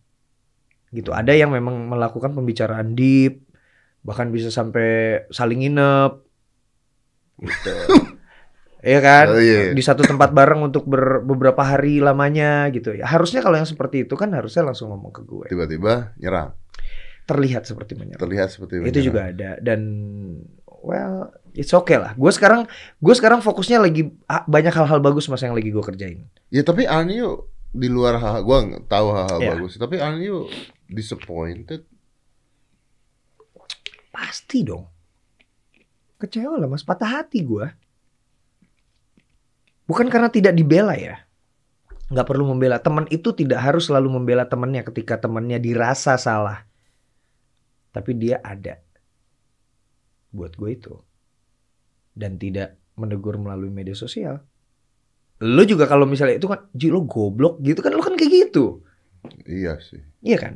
Gitu. 0.92 1.14
Ada 1.16 1.36
yang 1.36 1.54
memang 1.54 1.88
melakukan 1.88 2.34
pembicaraan 2.34 2.96
deep, 2.98 3.46
bahkan 4.02 4.32
bisa 4.34 4.50
sampai 4.50 5.24
saling 5.32 5.64
nginep. 5.64 6.12
Gitu. 7.40 7.76
Iya 8.78 9.02
kan? 9.02 9.26
Oh, 9.34 9.42
iya. 9.42 9.74
Di 9.74 9.82
satu 9.82 10.06
tempat 10.06 10.32
bareng 10.38 10.70
untuk 10.70 10.86
ber- 10.86 11.26
beberapa 11.26 11.66
hari 11.66 11.98
lamanya 11.98 12.70
gitu 12.70 12.94
ya. 12.94 13.10
Harusnya 13.10 13.42
kalau 13.42 13.58
yang 13.58 13.66
seperti 13.66 14.06
itu 14.06 14.14
kan 14.14 14.30
harusnya 14.38 14.64
langsung 14.70 14.94
ngomong 14.94 15.12
ke 15.12 15.26
gue. 15.26 15.50
Tiba-tiba 15.50 16.14
nyerang. 16.22 16.54
Terlihat 17.26 17.66
seperti 17.66 17.98
menyerang. 17.98 18.22
Terlihat 18.22 18.54
seperti 18.54 18.78
Itu 18.78 18.86
menyerang. 18.86 19.04
juga 19.04 19.22
ada 19.34 19.52
dan 19.66 19.82
well, 20.86 21.34
it's 21.58 21.74
okay 21.74 21.98
lah. 21.98 22.14
Gue 22.14 22.30
sekarang 22.30 22.70
gue 23.02 23.14
sekarang 23.18 23.42
fokusnya 23.42 23.82
lagi 23.82 24.14
banyak 24.30 24.72
hal-hal 24.72 25.02
bagus 25.02 25.26
mas 25.26 25.42
yang 25.42 25.58
lagi 25.58 25.74
gue 25.74 25.82
kerjain. 25.82 26.30
Ya 26.54 26.62
tapi 26.62 26.86
Anio 26.86 27.50
di 27.74 27.90
luar 27.92 28.16
hal 28.18 28.42
gua 28.48 28.64
nggak 28.64 28.86
tahu 28.88 29.08
hal-hal 29.12 29.40
Iya. 29.42 29.50
bagus. 29.58 29.74
Tapi 29.76 29.98
Anio 29.98 30.46
disappointed. 30.88 31.84
Pasti 34.14 34.64
dong. 34.64 34.86
Kecewa 36.18 36.58
lah 36.58 36.66
mas, 36.66 36.82
patah 36.82 37.22
hati 37.22 37.46
gue. 37.46 37.68
Bukan 39.86 40.10
karena 40.10 40.28
tidak 40.34 40.58
dibela 40.58 40.98
ya. 40.98 41.22
Nggak 42.10 42.28
perlu 42.28 42.50
membela. 42.50 42.82
Teman 42.82 43.06
itu 43.14 43.30
tidak 43.36 43.62
harus 43.62 43.88
selalu 43.88 44.10
membela 44.18 44.48
temannya 44.50 44.82
ketika 44.82 45.22
temannya 45.22 45.62
dirasa 45.62 46.18
salah. 46.18 46.66
Tapi 47.94 48.12
dia 48.18 48.42
ada. 48.42 48.82
Buat 50.34 50.58
gue 50.58 50.70
itu. 50.74 50.94
Dan 52.18 52.42
tidak 52.42 52.82
menegur 52.98 53.38
melalui 53.38 53.70
media 53.70 53.94
sosial. 53.94 54.42
Lo 55.38 55.62
juga 55.70 55.86
kalau 55.86 56.10
misalnya 56.10 56.42
itu 56.42 56.50
kan, 56.50 56.66
Ji 56.74 56.90
lo 56.90 57.06
goblok 57.06 57.62
gitu 57.62 57.86
kan, 57.86 57.94
lo 57.94 58.02
kan 58.02 58.18
kayak 58.18 58.50
gitu. 58.50 58.82
Iya 59.46 59.78
sih. 59.78 60.02
Iya 60.26 60.38
kan? 60.42 60.54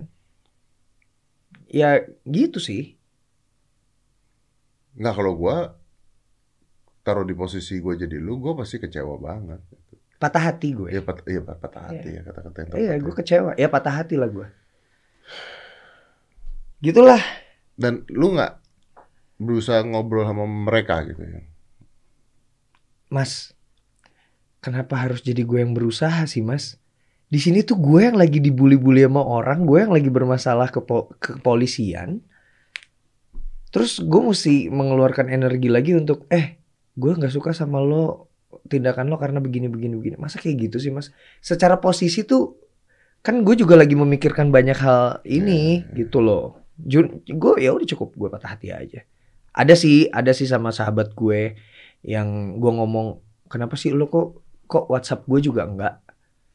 Ya 1.70 2.02
gitu 2.26 2.58
sih. 2.58 2.98
Nggak 4.98 5.16
kalau 5.16 5.38
gua 5.38 5.78
taruh 7.02 7.26
di 7.26 7.34
posisi 7.34 7.78
gue 7.82 7.94
jadi 7.98 8.18
lu, 8.18 8.38
gue 8.38 8.54
pasti 8.54 8.78
kecewa 8.78 9.18
banget. 9.18 9.62
Patah 10.22 10.54
hati 10.54 10.70
gue. 10.78 10.90
Iya, 10.94 11.02
pat, 11.02 11.26
iya 11.26 11.42
pat- 11.42 11.58
patah 11.58 11.90
hati 11.90 12.10
ya 12.14 12.22
kata-kata 12.22 12.58
yang 12.62 12.70
Iya, 12.78 12.94
gue 13.02 13.14
ya. 13.14 13.18
kecewa. 13.18 13.52
Ya 13.58 13.68
patah 13.74 13.94
hati 14.02 14.16
lah 14.22 14.30
gue. 14.30 14.48
Gitulah. 16.82 17.22
Dan 17.78 18.06
lu 18.10 18.38
nggak 18.38 18.54
berusaha 19.42 19.82
ngobrol 19.82 20.26
sama 20.30 20.46
mereka 20.46 21.02
gitu 21.10 21.22
ya? 21.26 21.42
Mas, 23.12 23.52
kenapa 24.64 24.96
harus 24.96 25.20
jadi 25.20 25.44
gue 25.44 25.60
yang 25.60 25.76
berusaha 25.76 26.24
sih, 26.24 26.40
Mas? 26.40 26.80
Di 27.28 27.44
sini 27.44 27.60
tuh 27.60 27.76
gue 27.76 28.08
yang 28.08 28.16
lagi 28.16 28.40
dibully-bully 28.40 29.04
sama 29.04 29.20
orang, 29.20 29.68
gue 29.68 29.84
yang 29.84 29.92
lagi 29.92 30.08
bermasalah 30.08 30.72
ke, 30.72 30.80
po- 30.80 31.12
ke 31.20 31.36
kepolisian. 31.36 32.24
Terus 33.72 34.00
gue 34.00 34.22
mesti 34.24 34.72
mengeluarkan 34.72 35.28
energi 35.28 35.68
lagi 35.68 35.92
untuk, 35.92 36.24
eh, 36.32 36.60
gue 36.96 37.12
nggak 37.12 37.32
suka 37.32 37.52
sama 37.52 37.84
lo, 37.84 38.32
tindakan 38.72 39.12
lo 39.12 39.20
karena 39.20 39.44
begini, 39.44 39.68
begini, 39.68 39.96
begini. 40.00 40.16
Masa 40.16 40.40
kayak 40.40 40.72
gitu 40.72 40.80
sih, 40.80 40.92
Mas? 40.92 41.12
Secara 41.44 41.80
posisi 41.80 42.24
tuh, 42.24 42.56
kan 43.24 43.44
gue 43.44 43.56
juga 43.60 43.76
lagi 43.76 43.96
memikirkan 43.96 44.52
banyak 44.56 44.80
hal 44.80 45.20
ini, 45.28 45.84
ya. 45.84 46.08
gitu 46.08 46.24
loh. 46.24 46.64
Jun, 46.80 47.24
gue 47.28 47.54
ya 47.60 47.76
udah 47.76 47.88
cukup 47.92 48.16
gue 48.16 48.28
patah 48.32 48.56
hati 48.56 48.72
aja. 48.72 49.04
Ada 49.52 49.76
sih, 49.76 50.08
ada 50.12 50.32
sih 50.32 50.48
sama 50.48 50.72
sahabat 50.72 51.12
gue 51.12 51.56
yang 52.02 52.58
gue 52.58 52.72
ngomong 52.72 53.22
kenapa 53.48 53.78
sih 53.78 53.94
lo 53.94 54.10
kok 54.10 54.42
kok 54.66 54.90
WhatsApp 54.90 55.26
gue 55.28 55.40
juga 55.42 55.68
enggak 55.68 55.96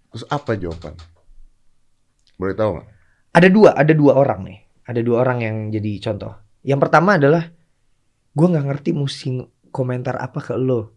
Terus 0.06 0.32
apa 0.32 0.56
jawaban? 0.56 0.96
Boleh 2.40 2.56
tahu 2.56 2.70
nggak? 2.80 2.96
ada 3.36 3.48
dua 3.52 3.70
ada 3.76 3.92
dua 3.92 4.12
orang 4.16 4.40
nih 4.48 4.58
ada 4.88 5.00
dua 5.04 5.16
orang 5.20 5.38
yang 5.44 5.56
jadi 5.68 5.92
contoh 6.00 6.32
yang 6.64 6.80
pertama 6.80 7.20
adalah 7.20 7.52
gue 8.32 8.46
nggak 8.48 8.66
ngerti 8.72 8.90
mesti 8.96 9.28
komentar 9.68 10.16
apa 10.16 10.40
ke 10.40 10.56
lo 10.56 10.96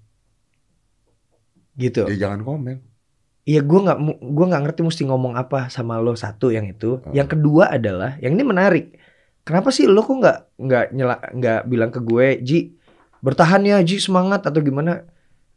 gitu 1.80 2.08
Ya 2.12 2.28
jangan 2.28 2.44
komen. 2.44 2.84
Iya 3.48 3.64
gue 3.64 3.80
nggak 3.82 4.00
gue 4.20 4.46
nggak 4.52 4.64
ngerti 4.68 4.82
mesti 4.84 5.04
ngomong 5.08 5.34
apa 5.40 5.72
sama 5.72 5.96
lo 5.98 6.12
satu 6.14 6.52
yang 6.52 6.68
itu. 6.68 7.00
Hmm. 7.00 7.16
Yang 7.16 7.40
kedua 7.40 7.72
adalah 7.72 8.20
yang 8.20 8.36
ini 8.36 8.44
menarik. 8.44 9.00
Kenapa 9.48 9.72
sih 9.72 9.88
lo 9.88 10.04
kok 10.04 10.20
nggak 10.20 10.40
nggak 10.60 10.86
nyela 10.92 11.16
nggak 11.34 11.60
bilang 11.72 11.90
ke 11.90 12.00
gue 12.04 12.28
Ji 12.44 12.78
bertahan 13.20 13.64
ya 13.64 13.78
Ji 13.84 14.00
semangat 14.00 14.46
atau 14.46 14.60
gimana? 14.60 15.08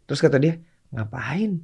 Terus 0.06 0.20
kata 0.22 0.38
dia 0.38 0.58
ngapain? 0.92 1.62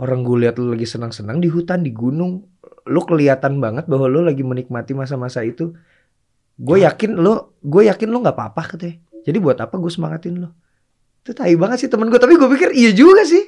Orang 0.00 0.24
gue 0.24 0.48
lihat 0.48 0.56
lo 0.56 0.72
lagi 0.72 0.88
senang-senang 0.88 1.44
di 1.44 1.52
hutan 1.52 1.84
di 1.84 1.92
gunung. 1.92 2.48
Lo 2.88 3.04
kelihatan 3.04 3.60
banget 3.60 3.84
bahwa 3.84 4.08
lo 4.08 4.24
lagi 4.24 4.40
menikmati 4.40 4.96
masa-masa 4.96 5.44
itu. 5.44 5.76
Gue 6.56 6.84
yakin 6.84 7.20
lo 7.20 7.56
gue 7.60 7.88
yakin 7.88 8.08
lo 8.08 8.24
nggak 8.24 8.36
apa-apa 8.36 8.76
katanya. 8.76 8.96
Jadi 9.28 9.36
buat 9.36 9.60
apa 9.60 9.76
gue 9.76 9.92
semangatin 9.92 10.40
lo? 10.40 10.56
Itu 11.20 11.36
tai 11.36 11.52
banget 11.60 11.84
sih 11.84 11.90
temen 11.92 12.08
gue. 12.08 12.16
Tapi 12.16 12.40
gue 12.40 12.48
pikir 12.56 12.72
iya 12.72 12.96
juga 12.96 13.28
sih. 13.28 13.44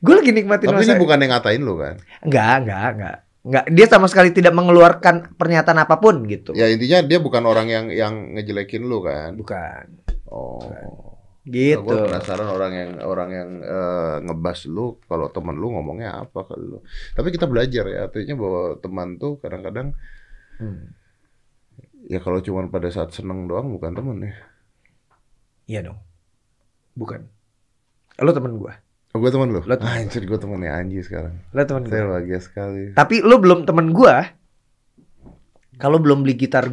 Gue 0.00 0.16
lagi 0.16 0.32
nikmatin 0.32 0.68
Tapi 0.68 0.80
masa 0.80 0.96
ini 0.96 1.00
bukan 1.00 1.20
yang 1.20 1.32
ngatain 1.36 1.60
lu 1.60 1.74
kan? 1.76 1.94
Enggak, 2.24 2.54
enggak, 2.64 2.88
enggak. 2.96 3.18
Enggak, 3.40 3.64
dia 3.72 3.86
sama 3.88 4.04
sekali 4.04 4.36
tidak 4.36 4.52
mengeluarkan 4.52 5.32
pernyataan 5.36 5.80
apa 5.80 5.96
pun 5.96 6.28
gitu. 6.28 6.52
Ya 6.52 6.68
intinya 6.68 7.00
dia 7.00 7.16
bukan 7.20 7.40
orang 7.48 7.72
yang 7.72 7.86
yang 7.88 8.36
ngejelekin 8.36 8.84
lu 8.84 9.00
kan? 9.00 9.32
Bukan. 9.36 10.09
Oh. 10.30 10.62
Gitu. 11.40 11.80
Gue 11.80 12.06
penasaran 12.06 12.46
orang 12.46 12.72
yang 12.72 12.90
orang 13.02 13.30
yang 13.32 13.50
eh, 13.64 14.16
ngebas 14.22 14.68
lu 14.68 15.00
kalau 15.08 15.32
temen 15.32 15.56
lu 15.56 15.72
ngomongnya 15.72 16.22
apa 16.22 16.44
ke 16.44 16.54
lu. 16.54 16.78
Tapi 17.16 17.32
kita 17.32 17.48
belajar 17.48 17.84
ya, 17.88 18.06
artinya 18.06 18.36
bahwa 18.38 18.62
teman 18.78 19.08
tuh 19.16 19.36
kadang-kadang 19.40 19.92
Hmm. 20.60 20.92
ya 22.04 22.20
kalau 22.20 22.44
cuma 22.44 22.68
pada 22.68 22.92
saat 22.92 23.16
seneng 23.16 23.48
doang 23.48 23.72
bukan 23.72 23.96
temen 23.96 24.28
ya. 24.28 24.34
Iya 25.64 25.80
dong. 25.88 25.98
Bukan. 26.92 27.24
Lo 28.20 28.36
temen 28.36 28.60
gua. 28.60 28.76
Oh, 29.10 29.18
gue 29.18 29.32
temen 29.32 29.48
lu? 29.48 29.64
Lo 29.64 29.74
temen 29.74 30.04
Anjir, 30.04 30.28
gue 30.28 30.36
temennya 30.36 30.76
Anji 30.76 31.00
sekarang. 31.00 31.40
Lo 31.50 31.64
temen 31.64 31.88
Saya 31.88 32.04
gua. 32.04 32.10
bahagia 32.20 32.38
sekali. 32.44 32.92
Tapi 32.92 33.24
lo 33.24 33.40
belum 33.40 33.64
temen 33.64 33.96
gua. 33.96 34.28
Kalau 35.80 35.96
belum 35.96 36.28
beli 36.28 36.36
gitar 36.36 36.68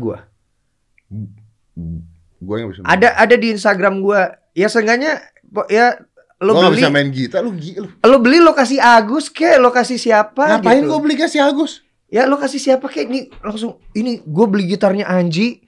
gua. 2.38 2.46
Gue 2.46 2.56
yang 2.62 2.70
bisa 2.72 2.82
Ada 2.86 3.18
ada 3.18 3.36
di 3.36 3.48
Instagram 3.54 4.02
gua. 4.02 4.38
Ya 4.54 4.68
seenggaknya 4.70 5.22
ya 5.70 6.02
lo 6.38 6.54
beli 6.54 6.82
bisa 6.82 6.94
main 6.94 7.10
gitar, 7.10 7.42
lu 7.42 7.54
gila. 7.58 7.90
lo 8.06 8.18
beli 8.22 8.38
lo 8.38 8.54
kasih 8.54 8.78
Agus 8.78 9.30
kek, 9.30 9.58
lo 9.58 9.74
kasih 9.74 9.98
siapa 9.98 10.62
Ngapain 10.62 10.86
gitu. 10.86 10.90
gue 10.94 11.00
beli 11.02 11.16
kasih 11.18 11.42
Agus? 11.42 11.82
Ya 12.08 12.30
lo 12.30 12.38
kasih 12.38 12.62
siapa 12.62 12.86
kek 12.88 13.10
ini 13.10 13.28
langsung 13.42 13.82
ini 13.98 14.22
gue 14.22 14.46
beli 14.46 14.70
gitarnya 14.70 15.10
Anji 15.10 15.66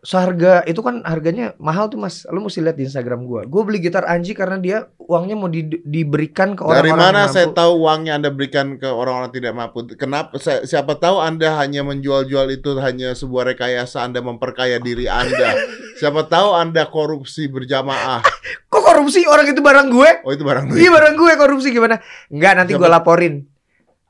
seharga 0.00 0.64
itu 0.64 0.80
kan 0.80 1.04
harganya 1.04 1.52
mahal 1.56 1.86
tuh 1.86 1.96
mas 1.96 2.24
lo 2.26 2.40
mesti 2.40 2.58
lihat 2.58 2.72
di 2.72 2.84
Instagram 2.84 3.22
gue 3.22 3.44
gue 3.44 3.62
beli 3.62 3.78
gitar 3.78 4.02
Anji 4.02 4.32
karena 4.32 4.56
dia 4.56 4.78
uangnya 4.98 5.34
mau 5.34 5.46
di- 5.46 5.68
diberikan 5.78 6.52
ke 6.52 6.62
Dari 6.62 6.88
orang-orang 6.88 6.96
mana 6.96 7.20
mampu. 7.22 7.34
saya 7.34 7.46
tahu 7.50 7.72
uangnya 7.78 8.12
Anda 8.16 8.30
berikan 8.30 8.74
ke 8.74 8.88
orang-orang 8.88 9.28
tidak 9.28 9.52
mampu? 9.52 9.84
Kenapa? 9.94 10.36
saya- 10.36 10.64
siapa 10.64 10.96
tahu 10.96 11.20
Anda 11.20 11.52
hanya 11.54 11.82
menjual-jual 11.82 12.48
itu 12.50 12.72
hanya 12.78 13.12
sebuah 13.12 13.52
rekayasa 13.52 14.00
Anda 14.00 14.18
memperkaya 14.18 14.78
diri 14.78 15.04
Anda. 15.04 15.52
siapa 16.00 16.24
tahu 16.24 16.48
Anda 16.50 16.86
korupsi 16.86 17.46
berjamaah. 17.46 18.24
kok 18.72 18.80
korupsi 18.80 19.26
orang 19.26 19.46
itu 19.46 19.60
barang 19.60 19.88
gue 19.90 20.10
Oh 20.24 20.32
itu 20.32 20.40
barang 20.40 20.72
iya 20.72 20.88
barang 20.88 21.14
gue 21.14 21.32
korupsi 21.36 21.68
gimana 21.68 22.00
Enggak 22.26 22.56
nanti 22.56 22.72
gue 22.72 22.88
laporin 22.88 23.44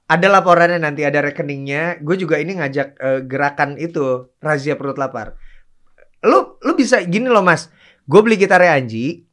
ada 0.06 0.26
laporannya 0.28 0.78
nanti 0.78 1.02
ada 1.02 1.18
rekeningnya 1.20 1.98
gue 1.98 2.14
juga 2.14 2.36
ini 2.36 2.58
ngajak 2.58 2.88
eh, 2.94 3.20
gerakan 3.24 3.74
itu 3.74 4.30
razia 4.38 4.74
perut 4.74 4.94
lapar 4.94 5.34
lu 6.22 6.60
lu 6.60 6.72
bisa 6.74 7.00
gini 7.02 7.26
loh 7.26 7.40
mas 7.40 7.68
gue 8.02 8.20
beli 8.20 8.36
gitarnya 8.36 8.76
Anji 8.76 9.24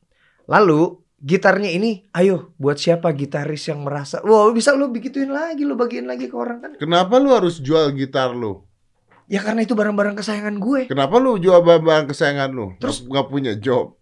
lalu 0.46 0.96
gitarnya 1.18 1.68
ini 1.70 2.08
ayo 2.14 2.54
buat 2.56 2.78
siapa 2.78 3.12
gitaris 3.12 3.68
yang 3.68 3.82
merasa 3.82 4.22
wow 4.22 4.48
bisa 4.50 4.72
lu 4.72 4.88
begituin 4.88 5.28
lagi 5.28 5.66
lu 5.66 5.74
bagiin 5.74 6.06
lagi 6.06 6.28
ke 6.28 6.36
orang 6.36 6.58
kan 6.60 6.72
Kenapa 6.78 7.18
lu 7.18 7.34
harus 7.34 7.58
jual 7.58 7.90
gitar 7.92 8.32
lu? 8.32 8.64
ya 9.28 9.44
karena 9.44 9.60
itu 9.62 9.76
barang-barang 9.76 10.16
kesayangan 10.16 10.56
gue 10.56 10.82
Kenapa 10.88 11.18
lu 11.18 11.36
jual 11.36 11.60
barang 11.60 12.08
kesayangan 12.08 12.50
lu? 12.50 12.72
Terus- 12.78 13.04
Terus 13.04 13.10
nggak 13.12 13.28
punya 13.28 13.54
job? 13.58 14.00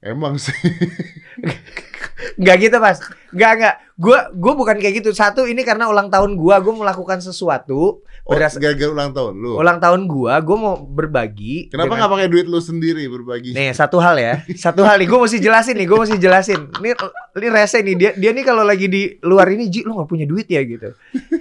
Emang 0.00 0.34
sih. 0.34 0.56
nggak 2.40 2.56
gitu 2.60 2.76
mas 2.78 2.98
nggak 3.30 3.50
nggak 3.58 3.76
gue 4.02 4.18
gue 4.34 4.52
bukan 4.52 4.76
kayak 4.76 4.98
gitu 4.98 5.10
satu 5.10 5.44
ini 5.44 5.62
karena 5.62 5.86
ulang 5.86 6.08
tahun 6.08 6.34
gue 6.34 6.54
gue 6.56 6.74
melakukan 6.74 7.20
sesuatu 7.20 8.02
Oh, 8.22 8.32
Beras- 8.32 8.54
gara-gara 8.54 8.86
ulang 8.88 9.10
tahun 9.10 9.34
lu. 9.34 9.54
ulang 9.56 9.78
tahun 9.78 10.06
gue 10.06 10.32
gue 10.40 10.56
mau 10.56 10.74
berbagi 10.76 11.66
Kenapa 11.68 11.86
dengan- 11.88 11.98
nggak 12.00 12.12
pakai 12.12 12.28
duit 12.28 12.46
lu 12.46 12.58
sendiri 12.58 13.06
berbagi? 13.06 13.50
Nih 13.50 13.70
satu 13.72 13.98
hal 13.98 14.14
ya, 14.16 14.42
satu 14.64 14.82
hal 14.82 14.94
nih, 14.96 15.06
gue 15.06 15.18
mesti 15.20 15.38
jelasin 15.38 15.74
nih, 15.74 15.84
gue 15.84 15.98
mesti 16.00 16.16
jelasin. 16.16 16.60
Ini 16.72 16.90
ini 17.36 17.48
rese 17.48 17.78
nih 17.80 17.94
dia 17.94 18.10
dia 18.12 18.30
nih 18.30 18.42
kalau 18.42 18.62
lagi 18.62 18.86
di 18.86 19.02
luar 19.20 19.46
ini, 19.48 19.66
Ji 19.66 19.82
lo 19.82 19.94
nggak 19.96 20.06
punya 20.08 20.22
duit 20.24 20.46
ya 20.46 20.62
gitu. 20.62 20.94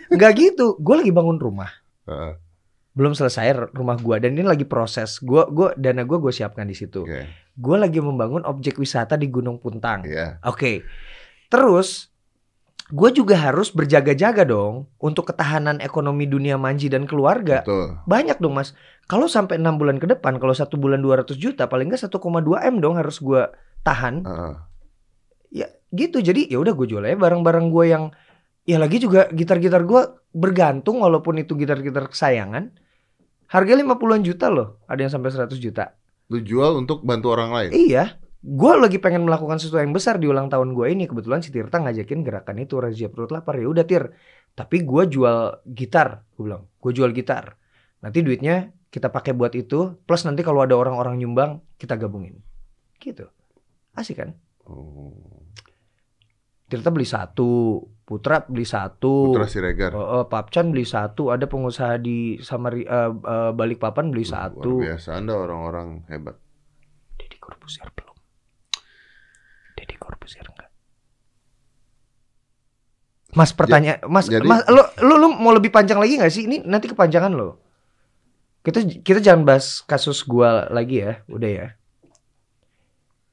Nggak 0.09 0.31
gitu, 0.35 0.65
gue 0.75 0.95
lagi 0.97 1.09
bangun 1.09 1.37
rumah, 1.37 1.69
Heeh, 2.03 2.33
belum 2.91 3.13
selesai 3.13 3.45
rumah 3.71 3.95
gue 3.95 4.15
dan 4.19 4.33
ini 4.33 4.41
lagi 4.43 4.65
proses. 4.65 5.17
Gue 5.19 5.45
gue 5.47 5.73
dana 5.75 6.01
gue 6.01 6.17
gue 6.19 6.29
siapkan 6.31 6.65
di 6.65 6.73
situ. 6.73 7.01
Oke. 7.03 7.25
Gue 7.53 7.75
lagi 7.75 7.97
membangun 7.97 8.41
objek 8.43 8.75
wisata 8.75 9.13
di 9.13 9.27
Gunung 9.27 9.57
Puntang. 9.57 10.01
Iya. 10.03 10.41
Oke, 10.43 10.81
terus 11.47 12.09
gue 12.91 13.09
juga 13.15 13.39
harus 13.39 13.71
berjaga-jaga 13.71 14.43
dong 14.43 14.91
untuk 14.99 15.31
ketahanan 15.31 15.79
ekonomi 15.79 16.27
dunia 16.27 16.59
manji 16.59 16.91
dan 16.91 17.07
keluarga. 17.07 17.63
Betul. 17.63 18.03
Banyak 18.05 18.43
dong 18.43 18.59
mas. 18.59 18.75
Kalau 19.07 19.31
sampai 19.31 19.59
enam 19.59 19.79
bulan 19.79 19.97
ke 19.97 20.07
depan, 20.07 20.39
kalau 20.39 20.51
satu 20.51 20.75
bulan 20.75 20.99
200 20.99 21.35
juta, 21.39 21.67
paling 21.71 21.87
nggak 21.87 22.03
1,2 22.03 22.19
m 22.67 22.75
dong 22.83 22.95
harus 22.99 23.19
gue 23.23 23.47
tahan. 23.87 24.27
Heeh. 24.27 24.55
Gitu. 25.91 26.23
Jadi 26.23 26.47
ya 26.47 26.63
udah 26.63 26.71
gue 26.71 26.87
jual 26.87 27.03
aja 27.03 27.19
barang-barang 27.19 27.67
gue 27.67 27.85
yang 27.91 28.15
ya 28.63 28.79
lagi 28.79 29.03
juga 29.03 29.27
gitar-gitar 29.27 29.83
gue 29.83 30.01
bergantung 30.31 31.03
walaupun 31.03 31.43
itu 31.43 31.59
gitar-gitar 31.59 32.07
kesayangan. 32.07 32.71
Harga 33.51 33.75
50-an 33.75 34.23
juta 34.23 34.47
loh. 34.47 34.79
Ada 34.87 35.07
yang 35.07 35.11
sampai 35.11 35.35
100 35.35 35.59
juta. 35.59 35.99
Lu 36.31 36.39
jual 36.39 36.79
untuk 36.79 37.03
bantu 37.03 37.35
orang 37.35 37.51
lain. 37.51 37.71
Iya. 37.75 38.15
Gue 38.41 38.73
lagi 38.73 38.97
pengen 38.97 39.29
melakukan 39.29 39.61
sesuatu 39.61 39.85
yang 39.85 39.93
besar 39.93 40.17
di 40.17 40.25
ulang 40.25 40.49
tahun 40.49 40.73
gue 40.73 40.89
ini. 40.89 41.05
Kebetulan 41.05 41.45
si 41.45 41.53
Tirta 41.53 41.77
ngajakin 41.77 42.25
gerakan 42.25 42.57
itu 42.57 42.81
razia 42.81 43.05
perut 43.13 43.29
lapar. 43.29 43.61
Ya 43.61 43.69
udah 43.69 43.85
Tir. 43.85 44.17
Tapi 44.57 44.81
gue 44.81 45.03
jual 45.05 45.61
gitar. 45.69 46.25
Gue 46.33 46.49
bilang, 46.49 46.65
gue 46.81 46.91
jual 46.91 47.13
gitar. 47.13 47.61
Nanti 48.01 48.25
duitnya 48.25 48.73
kita 48.89 49.13
pakai 49.13 49.37
buat 49.37 49.53
itu. 49.53 49.93
Plus 50.09 50.25
nanti 50.25 50.41
kalau 50.41 50.65
ada 50.65 50.73
orang-orang 50.73 51.21
nyumbang, 51.21 51.61
kita 51.77 52.01
gabungin. 52.01 52.41
Gitu. 52.97 53.29
Asik 53.93 54.25
kan? 54.25 54.33
Oh. 54.65 55.13
Tirta 56.65 56.89
beli 56.89 57.05
satu. 57.05 57.77
Putra 58.01 58.41
beli 58.49 58.65
satu. 58.65 59.37
Putra 59.37 59.45
Siregar. 59.45 59.93
Oh, 59.93 60.01
oh, 60.01 60.23
Papcan 60.25 60.73
beli 60.73 60.87
satu. 60.87 61.29
Ada 61.29 61.45
pengusaha 61.45 62.01
di 62.01 62.41
Samari, 62.41 62.89
eh, 62.89 63.11
eh, 63.11 63.51
Balikpapan 63.53 64.09
beli 64.09 64.25
Luar 64.25 64.49
satu. 64.49 64.81
biasa 64.81 65.13
Anda 65.13 65.37
orang-orang 65.37 66.09
hebat. 66.09 66.41
Deddy 67.21 67.37
Corbuzier 67.37 67.91
belum. 67.93 68.10
Deddy 70.01 70.09
Corbuzier 70.09 70.45
enggak. 70.47 70.69
Mas 73.31 73.55
pertanyaan, 73.55 74.01
Mas, 74.09 74.27
jadi- 74.27 74.43
Mas, 74.43 74.65
lu, 74.67 74.81
lu, 74.99 75.13
lu 75.15 75.27
mau 75.31 75.55
lebih 75.55 75.71
panjang 75.71 75.95
lagi 75.95 76.19
nggak 76.19 76.33
sih? 76.33 76.43
Ini 76.43 76.67
nanti 76.67 76.91
kepanjangan 76.91 77.31
lo. 77.31 77.61
Kita 78.61 78.83
kita 78.83 79.23
jangan 79.23 79.47
bahas 79.47 79.79
kasus 79.81 80.21
gua 80.21 80.67
lagi 80.67 80.99
ya, 80.99 81.23
udah 81.27 81.49
ya. 81.49 81.67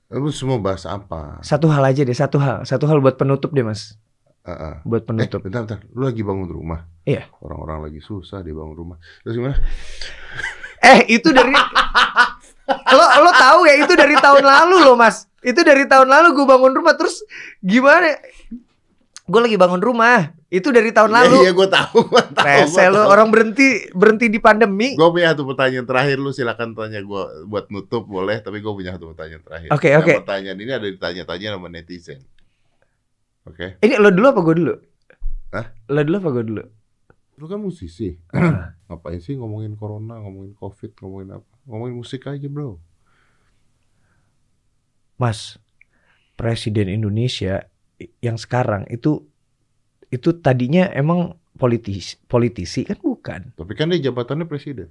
Lu 0.09 0.31
semua 0.31 0.57
bahas 0.57 0.87
apa? 0.87 1.43
Satu 1.43 1.69
hal 1.69 1.83
aja 1.85 2.01
deh, 2.01 2.15
satu 2.17 2.39
hal, 2.39 2.65
satu 2.65 2.87
hal 2.87 3.03
buat 3.03 3.19
penutup 3.19 3.53
deh 3.53 3.61
mas, 3.61 3.99
Heeh. 4.41 4.81
buat 4.87 5.03
Eh, 5.03 5.07
penutup. 5.07 5.41
bentar, 5.43 5.67
bentar. 5.67 5.79
Lu 5.93 6.07
lagi 6.07 6.25
bangun 6.25 6.49
rumah? 6.49 6.89
Iya. 7.05 7.29
Orang-orang 7.43 7.91
lagi 7.91 8.01
susah 8.01 8.41
dia 8.41 8.57
bangun 8.57 8.73
rumah. 8.73 8.97
Terus 9.21 9.35
gimana? 9.37 9.57
Eh 10.81 11.11
itu 11.13 11.29
dari 11.29 11.53
lo 12.97 13.05
lo 13.21 13.31
tahu 13.35 13.69
ya 13.69 13.85
itu 13.85 13.93
dari 13.93 14.17
tahun 14.17 14.41
lalu 14.41 14.77
loh 14.81 14.97
mas, 14.97 15.28
itu 15.41 15.61
dari 15.61 15.85
tahun 15.85 16.07
lalu 16.07 16.35
gue 16.35 16.47
bangun 16.47 16.73
rumah 16.75 16.95
terus 16.95 17.23
gimana? 17.59 18.19
Gue 19.25 19.45
lagi 19.45 19.55
bangun 19.55 19.77
rumah, 19.79 20.33
itu 20.49 20.73
dari 20.73 20.89
tahun 20.89 21.11
Iya, 21.11 21.19
lalu. 21.21 21.37
iya 21.45 21.53
gue 21.53 21.69
tahu. 21.69 21.99
Gua 22.09 22.25
tahu, 22.25 22.47
Rese 22.49 22.81
tahu. 22.81 22.97
orang 23.05 23.29
berhenti 23.29 23.69
berhenti 23.93 24.27
di 24.27 24.41
pandemi. 24.41 24.97
Gue 24.97 25.05
punya 25.13 25.37
satu 25.37 25.45
pertanyaan 25.45 25.85
terakhir 25.85 26.17
lu 26.17 26.33
silakan 26.33 26.73
tanya 26.73 26.99
gue 26.99 27.23
buat 27.45 27.69
nutup 27.69 28.03
boleh 28.03 28.41
tapi 28.41 28.59
gue 28.59 28.73
punya 28.73 28.97
satu 28.97 29.13
pertanyaan 29.13 29.45
terakhir. 29.45 29.69
Oke, 29.69 29.89
Nah, 29.91 30.01
oke. 30.01 30.13
Pertanyaan 30.25 30.57
ini 30.57 30.73
ada 30.73 30.87
ditanya-tanya 30.87 31.49
sama 31.55 31.69
netizen. 31.69 32.25
Oke. 33.45 33.77
Ini 33.79 33.95
lo 33.97 34.09
dulu 34.09 34.27
apa 34.27 34.41
gue 34.43 34.55
dulu? 34.57 34.75
Hah? 35.53 35.67
Lo 35.87 36.01
dulu 36.01 36.17
apa 36.19 36.31
gue 36.33 36.45
dulu? 36.47 36.63
Lu 37.37 37.45
kan 37.45 37.61
musisi. 37.61 38.17
Ngapain 38.89 39.21
sih 39.21 39.37
ngomongin 39.37 39.77
corona, 39.77 40.17
ngomongin 40.19 40.57
covid, 40.57 40.97
ngomongin 40.99 41.37
apa? 41.37 41.49
Ngomongin 41.65 41.95
musik 41.95 42.25
aja 42.25 42.49
bro. 42.49 42.81
Mas, 45.19 45.59
Presiden 46.39 46.87
Indonesia 46.87 47.67
yang 48.23 48.39
sekarang 48.39 48.87
itu 48.89 49.27
itu 50.09 50.39
tadinya 50.39 50.87
emang 50.95 51.35
politisi, 51.59 52.15
politisi 52.25 52.87
kan 52.87 52.97
bukan? 53.03 53.59
Tapi 53.59 53.73
kan 53.75 53.91
dia 53.91 53.99
jabatannya 54.09 54.47
presiden. 54.47 54.89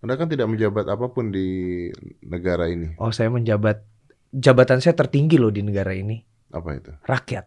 Anda 0.00 0.16
kan 0.16 0.30
tidak 0.30 0.48
menjabat 0.48 0.88
apa 0.88 1.12
pun 1.12 1.28
di 1.28 1.90
negara 2.24 2.70
ini. 2.70 2.96
Oh 2.96 3.12
saya 3.12 3.28
menjabat 3.28 3.84
jabatan 4.32 4.80
saya 4.80 4.96
tertinggi 4.96 5.36
loh 5.36 5.50
di 5.52 5.60
negara 5.60 5.92
ini 5.92 6.16
Apa 6.54 6.78
itu? 6.78 6.94
rakyat. 7.04 7.44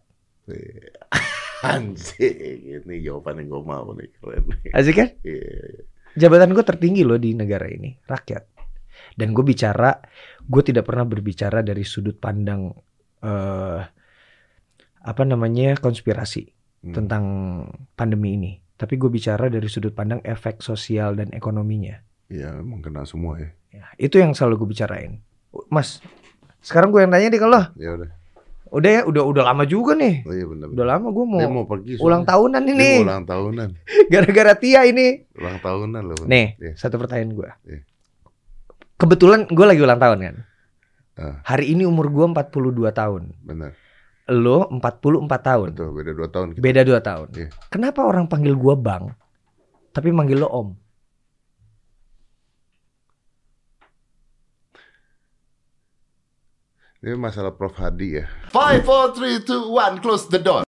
Anjing, 1.63 2.83
ini 2.83 2.95
jawaban 2.99 3.39
yang 3.39 3.47
gue 3.47 3.61
mau 3.63 3.87
nih 3.95 4.11
keren. 4.19 4.43
Asik 4.75 4.95
kan? 4.99 5.09
Iya. 5.23 5.87
Jabatan 6.13 6.51
gue 6.51 6.61
tertinggi 6.67 7.01
loh 7.07 7.15
di 7.17 7.31
negara 7.33 7.65
ini 7.71 7.95
rakyat. 8.03 8.52
Dan 9.13 9.31
gue 9.31 9.43
bicara, 9.43 9.93
gue 10.39 10.61
tidak 10.61 10.83
pernah 10.83 11.03
berbicara 11.03 11.61
dari 11.61 11.81
sudut 11.81 12.15
pandang 12.15 12.73
eh 13.19 13.81
apa 14.99 15.23
namanya 15.23 15.75
konspirasi 15.75 16.47
Hmm. 16.79 16.91
tentang 16.93 17.23
pandemi 17.93 18.35
ini. 18.35 18.51
Tapi 18.73 18.95
gue 18.95 19.07
bicara 19.07 19.47
dari 19.47 19.67
sudut 19.67 19.91
pandang 19.91 20.19
efek 20.21 20.59
sosial 20.59 21.13
dan 21.13 21.31
ekonominya. 21.31 21.95
Iya, 22.27 22.59
emang 22.59 22.79
kena 22.79 23.03
semua 23.03 23.37
ya. 23.37 23.49
Ya, 23.71 23.85
itu 23.97 24.17
yang 24.17 24.31
selalu 24.31 24.59
gue 24.59 24.69
bicarain. 24.69 25.23
Mas, 25.67 26.03
sekarang 26.59 26.89
gue 26.89 26.99
yang 26.99 27.09
tanya 27.09 27.27
deh 27.27 27.39
kalau 27.39 27.63
Ya 27.73 27.95
udah. 27.95 28.09
udah 28.69 28.89
ya, 28.89 29.01
udah 29.05 29.23
udah 29.23 29.43
lama 29.45 29.63
juga 29.63 29.93
nih. 29.93 30.23
Oh 30.23 30.33
iya 30.33 30.43
benar. 30.43 30.67
Udah 30.67 30.85
lama 30.89 31.07
gue 31.09 31.25
mau, 31.25 31.39
Dia 31.39 31.47
mau 31.47 31.63
pergi. 31.63 31.93
ulang 31.97 32.23
tahunan 32.23 32.61
Dia 32.61 32.73
ini. 32.73 32.91
mau 32.97 33.05
ulang 33.07 33.23
tahunan. 33.23 33.69
Gara-gara 34.11 34.53
Tia 34.53 34.81
ini. 34.83 35.07
Ulang 35.33 35.57
tahunan 35.57 36.03
loh. 36.03 36.19
Nih, 36.25 36.59
Iya. 36.59 36.71
satu 36.75 36.95
pertanyaan 36.97 37.31
gue. 37.31 37.49
Iya. 37.63 37.79
Kebetulan 38.97 39.49
gue 39.49 39.65
lagi 39.65 39.81
ulang 39.81 39.99
tahun 39.99 40.17
kan. 40.21 40.35
Ah. 41.13 41.35
Hari 41.45 41.77
ini 41.77 41.85
umur 41.85 42.09
gue 42.09 42.25
42 42.25 42.89
tahun. 42.93 43.33
Benar. 43.45 43.71
Lo 44.31 44.71
44 44.71 45.27
tahun. 45.43 45.69
Betul, 45.75 45.91
beda 45.91 46.11
dua 46.15 46.27
tahun 46.31 46.47
kita. 46.55 46.61
Beda 46.63 46.81
2 46.87 46.99
tahun. 47.03 47.27
Iya. 47.35 47.47
Kenapa 47.67 47.99
orang 48.07 48.25
panggil 48.31 48.55
gue 48.55 48.75
bang, 48.79 49.11
tapi 49.91 50.09
manggil 50.15 50.39
lo 50.39 50.47
om? 50.47 50.69
Ini 57.03 57.19
masalah 57.19 57.51
Prof 57.51 57.75
Hadi 57.75 58.23
ya. 58.23 58.25
Five, 58.47 58.87
four, 58.87 59.11
three, 59.11 59.43
two, 59.43 59.75
one, 59.75 59.99
close 59.99 60.23
the 60.31 60.39
door. 60.39 60.63